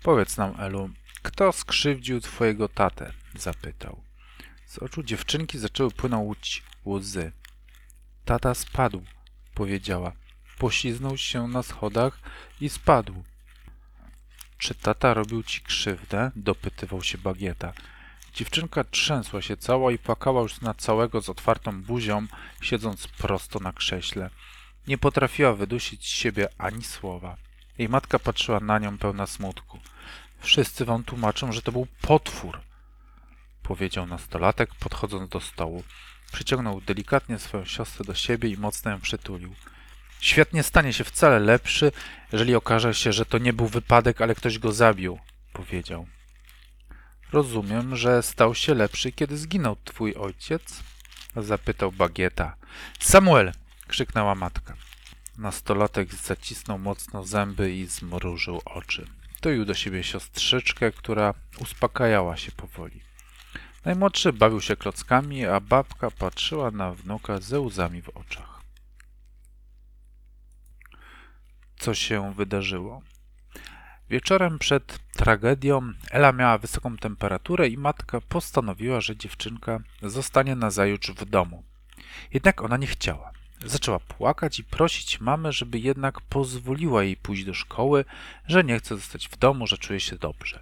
[0.04, 0.90] Powiedz nam, Elu,
[1.22, 3.14] kto skrzywdził twojego tatę?
[3.36, 4.02] zapytał.
[4.66, 7.32] Z oczu dziewczynki zaczęły płynąć łzy.
[8.26, 9.04] Tata spadł,
[9.54, 10.12] powiedziała.
[10.58, 12.20] Pośliznął się na schodach
[12.62, 13.24] i spadł.
[14.58, 16.32] Czy tata robił ci krzywdę?
[16.36, 17.74] dopytywał się Bagieta.
[18.34, 22.28] Dziewczynka trzęsła się cała i płakała już na całego z otwartą buzią,
[22.62, 24.30] siedząc prosto na krześle.
[24.88, 27.38] Nie potrafiła wydusić z siebie ani słowa.
[27.78, 29.80] Jej matka patrzyła na nią pełna smutku.
[30.40, 32.60] Wszyscy wam tłumaczą, że to był potwór,
[33.64, 35.84] powiedział nastolatek, podchodząc do stołu.
[36.32, 39.54] Przyciągnął delikatnie swoją siostrę do siebie i mocno ją przytulił.
[40.20, 41.92] Świat nie stanie się wcale lepszy,
[42.32, 45.20] jeżeli okaże się, że to nie był wypadek, ale ktoś go zabił,
[45.54, 46.08] powiedział.
[47.34, 50.84] Rozumiem, że stał się lepszy, kiedy zginął twój ojciec?
[51.36, 52.56] zapytał Bagieta.
[53.00, 53.52] Samuel!
[53.88, 54.74] krzyknęła matka.
[55.38, 59.08] Nastolatek zacisnął mocno zęby i zmrużył oczy.
[59.42, 63.02] Toił do siebie siostrzyczkę, która uspokajała się powoli.
[63.86, 68.62] Najmłodszy bawił się klockami, a babka patrzyła na wnuka ze łzami w oczach.
[71.80, 73.02] Co się wydarzyło?
[74.14, 81.26] Wieczorem przed tragedią Ela miała wysoką temperaturę i matka postanowiła, że dziewczynka zostanie nazajutrz w
[81.26, 81.64] domu.
[82.34, 83.32] Jednak ona nie chciała.
[83.66, 88.06] Zaczęła płakać i prosić mamę, żeby jednak pozwoliła jej pójść do szkoły,
[88.48, 90.60] że nie chce zostać w domu, że czuje się dobrze.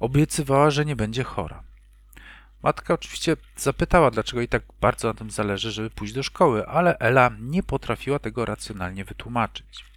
[0.00, 1.62] Obiecywała, że nie będzie chora.
[2.62, 6.98] Matka oczywiście zapytała, dlaczego jej tak bardzo na tym zależy, żeby pójść do szkoły, ale
[6.98, 9.93] Ela nie potrafiła tego racjonalnie wytłumaczyć.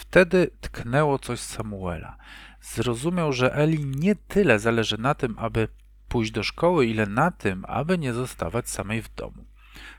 [0.00, 2.16] Wtedy tknęło coś Samuela.
[2.62, 5.68] Zrozumiał, że Eli nie tyle zależy na tym, aby
[6.08, 9.44] pójść do szkoły, ile na tym, aby nie zostawać samej w domu.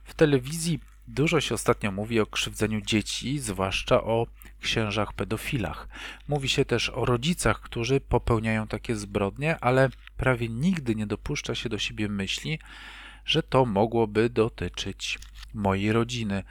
[0.04, 4.28] W telewizji dużo się ostatnio mówi o krzywdzeniu dzieci, zwłaszcza o
[4.62, 5.88] księżach pedofilach.
[6.28, 11.70] Mówi się też o rodzicach, którzy popełniają takie zbrodnie, ale prawie nigdy nie dopuszcza się
[11.70, 12.60] do siebie myśli,
[13.26, 15.20] że to mogłoby dotyczyć
[15.54, 16.44] mojej rodziny,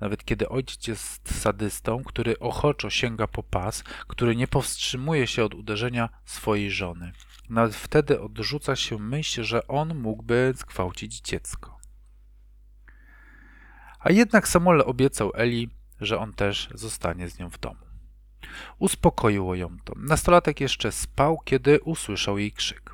[0.00, 5.54] nawet kiedy ojciec jest sadystą, który ochoczo sięga po pas, który nie powstrzymuje się od
[5.54, 7.12] uderzenia swojej żony.
[7.48, 11.80] Nawet wtedy odrzuca się myśl, że on mógłby zgwałcić dziecko.
[14.00, 15.70] A jednak Samuel obiecał Eli,
[16.00, 17.80] że on też zostanie z nią w domu.
[18.78, 19.94] Uspokoiło ją to.
[19.96, 22.89] Nastolatek jeszcze spał, kiedy usłyszał jej krzyk.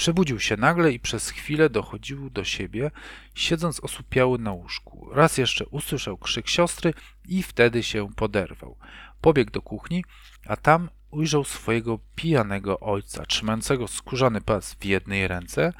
[0.00, 2.90] Przebudził się nagle i przez chwilę dochodził do siebie,
[3.34, 5.08] siedząc osłupiały na łóżku.
[5.12, 6.94] Raz jeszcze usłyszał krzyk siostry
[7.28, 8.76] i wtedy się poderwał.
[9.20, 10.04] Pobiegł do kuchni,
[10.46, 15.72] a tam ujrzał swojego pijanego ojca, trzymającego skórzany pas w jednej ręce,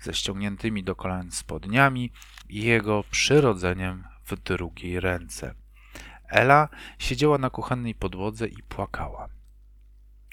[0.00, 2.12] ze ściągniętymi do kolan spodniami
[2.48, 5.54] i jego przyrodzeniem w drugiej ręce.
[6.28, 9.37] Ela siedziała na kuchennej podłodze i płakała.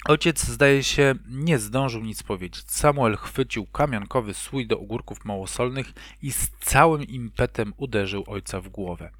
[0.07, 2.63] Ojciec, zdaje się, nie zdążył nic powiedzieć.
[2.67, 9.11] Samuel chwycił kamionkowy słój do ogórków małosolnych i z całym impetem uderzył ojca w głowę.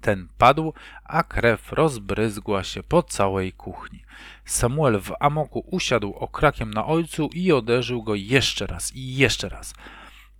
[0.00, 0.72] Ten padł,
[1.04, 4.04] a krew rozbryzgła się po całej kuchni.
[4.44, 9.74] Samuel w amoku usiadł okrakiem na ojcu i uderzył go jeszcze raz i jeszcze raz.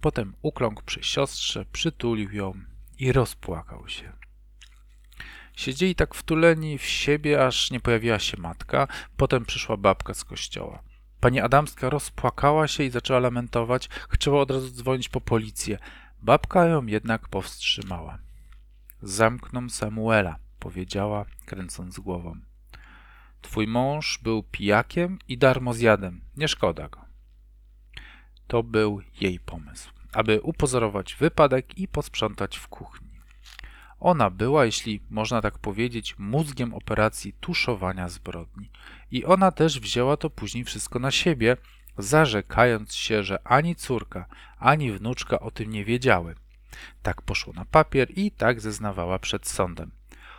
[0.01, 2.55] Potem ukląkł przy siostrze, przytulił ją
[2.99, 4.24] i rozpłakał się.
[5.57, 8.89] Siedzieli tak wtuleni w siebie, aż nie pojawiła się matka.
[9.17, 10.83] Potem przyszła babka z kościoła.
[11.21, 13.89] Pani Adamska rozpłakała się i zaczęła lamentować.
[13.89, 15.79] Chciała od razu dzwonić po policję.
[16.23, 18.19] Babka ją jednak powstrzymała.
[19.03, 22.41] Zamkną Samuela, powiedziała, kręcąc głową.
[23.43, 26.21] Twój mąż był pijakiem i darmozjadem.
[26.37, 27.05] Nie szkoda go.
[28.47, 33.14] To był jej pomysł, aby upozorować wypadek i posprzątać w kuchni.
[34.05, 38.71] Ona była, jeśli można tak powiedzieć, mózgiem operacji tuszowania zbrodni.
[39.11, 41.57] I ona też wzięła to później wszystko na siebie,
[41.99, 44.27] zarzekając się, że ani córka,
[44.59, 46.35] ani wnuczka o tym nie wiedziały.
[47.03, 49.91] Tak poszło na papier i tak zeznawała przed sądem.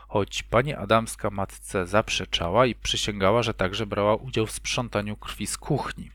[0.07, 5.57] Choć pani Adamska matce zaprzeczała i przysięgała, że także brała udział w sprzątaniu krwi z
[5.57, 6.11] kuchni.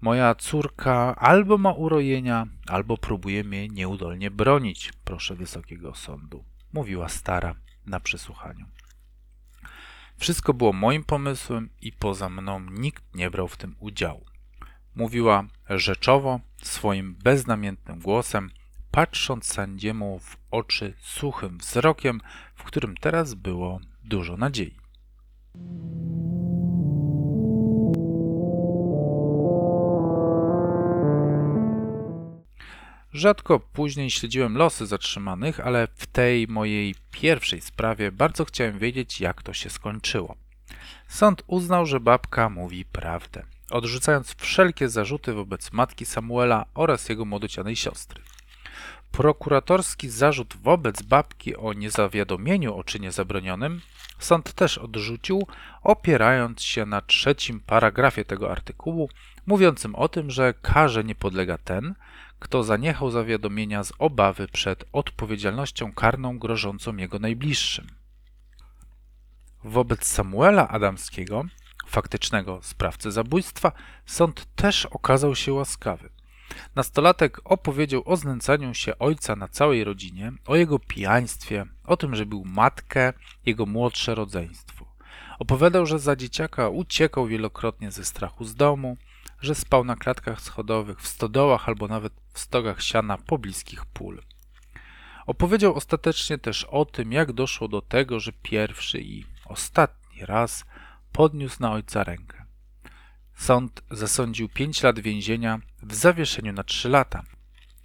[0.00, 7.54] Moja córka albo ma urojenia, albo próbuje mnie nieudolnie bronić, proszę Wysokiego Sądu, mówiła stara
[7.86, 8.66] na przesłuchaniu.
[10.18, 14.24] Wszystko było moim pomysłem i poza mną nikt nie brał w tym udziału.
[14.94, 18.50] Mówiła rzeczowo, swoim beznamiętnym głosem,
[18.90, 22.20] patrząc sędziemu w oczy suchym wzrokiem,
[22.54, 24.76] w którym teraz było dużo nadziei.
[33.16, 39.42] Rzadko później śledziłem losy zatrzymanych, ale w tej mojej pierwszej sprawie bardzo chciałem wiedzieć, jak
[39.42, 40.36] to się skończyło.
[41.08, 47.76] Sąd uznał, że babka mówi prawdę, odrzucając wszelkie zarzuty wobec matki Samuela oraz jego młodocianej
[47.76, 48.22] siostry.
[49.12, 53.80] Prokuratorski zarzut wobec babki o niezawiadomieniu o czynie zabronionym
[54.18, 55.46] sąd też odrzucił,
[55.82, 59.08] opierając się na trzecim paragrafie tego artykułu,
[59.46, 61.94] mówiącym o tym, że karze nie podlega ten,
[62.38, 67.86] kto zaniechał zawiadomienia z obawy przed odpowiedzialnością karną grożącą jego najbliższym.
[69.64, 71.44] Wobec Samuela Adamskiego,
[71.86, 73.72] faktycznego sprawcy zabójstwa,
[74.06, 76.15] sąd też okazał się łaskawy.
[76.74, 82.26] Nastolatek opowiedział o znęcaniu się ojca na całej rodzinie, o jego pijaństwie, o tym, że
[82.26, 83.12] był matkę,
[83.46, 84.86] jego młodsze rodzeństwo.
[85.38, 88.96] Opowiadał, że za dzieciaka uciekał wielokrotnie ze strachu z domu,
[89.40, 94.22] że spał na klatkach schodowych, w stodołach albo nawet w stogach siana pobliskich pól.
[95.26, 100.64] Opowiedział ostatecznie też o tym, jak doszło do tego, że pierwszy i ostatni raz
[101.12, 102.35] podniósł na ojca rękę.
[103.36, 107.22] Sąd zasądził pięć lat więzienia w zawieszeniu na trzy lata,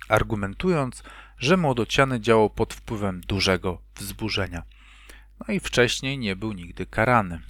[0.09, 1.03] argumentując,
[1.37, 4.63] że młodociany działał pod wpływem dużego wzburzenia.
[5.39, 7.41] No i wcześniej nie był nigdy karany.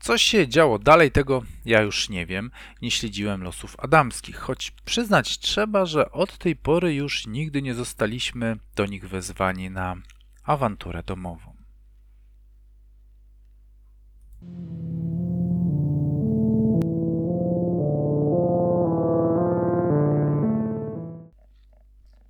[0.00, 2.50] Co się działo dalej, tego ja już nie wiem,
[2.82, 8.56] nie śledziłem losów adamskich, choć przyznać trzeba, że od tej pory już nigdy nie zostaliśmy
[8.76, 9.96] do nich wezwani na
[10.44, 11.56] awanturę domową.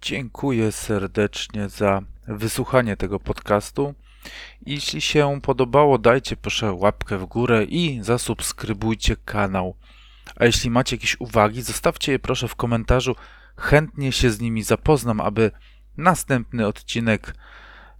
[0.03, 3.95] Dziękuję serdecznie za wysłuchanie tego podcastu.
[4.67, 9.77] Jeśli się podobało, dajcie proszę łapkę w górę i zasubskrybujcie kanał.
[10.37, 13.17] A jeśli macie jakieś uwagi, zostawcie je proszę w komentarzu.
[13.57, 15.51] Chętnie się z nimi zapoznam, aby
[15.97, 17.35] następny odcinek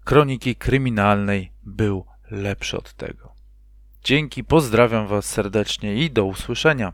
[0.05, 3.33] Kroniki Kryminalnej był lepszy od tego.
[4.05, 6.93] Dzięki, pozdrawiam Was serdecznie i do usłyszenia.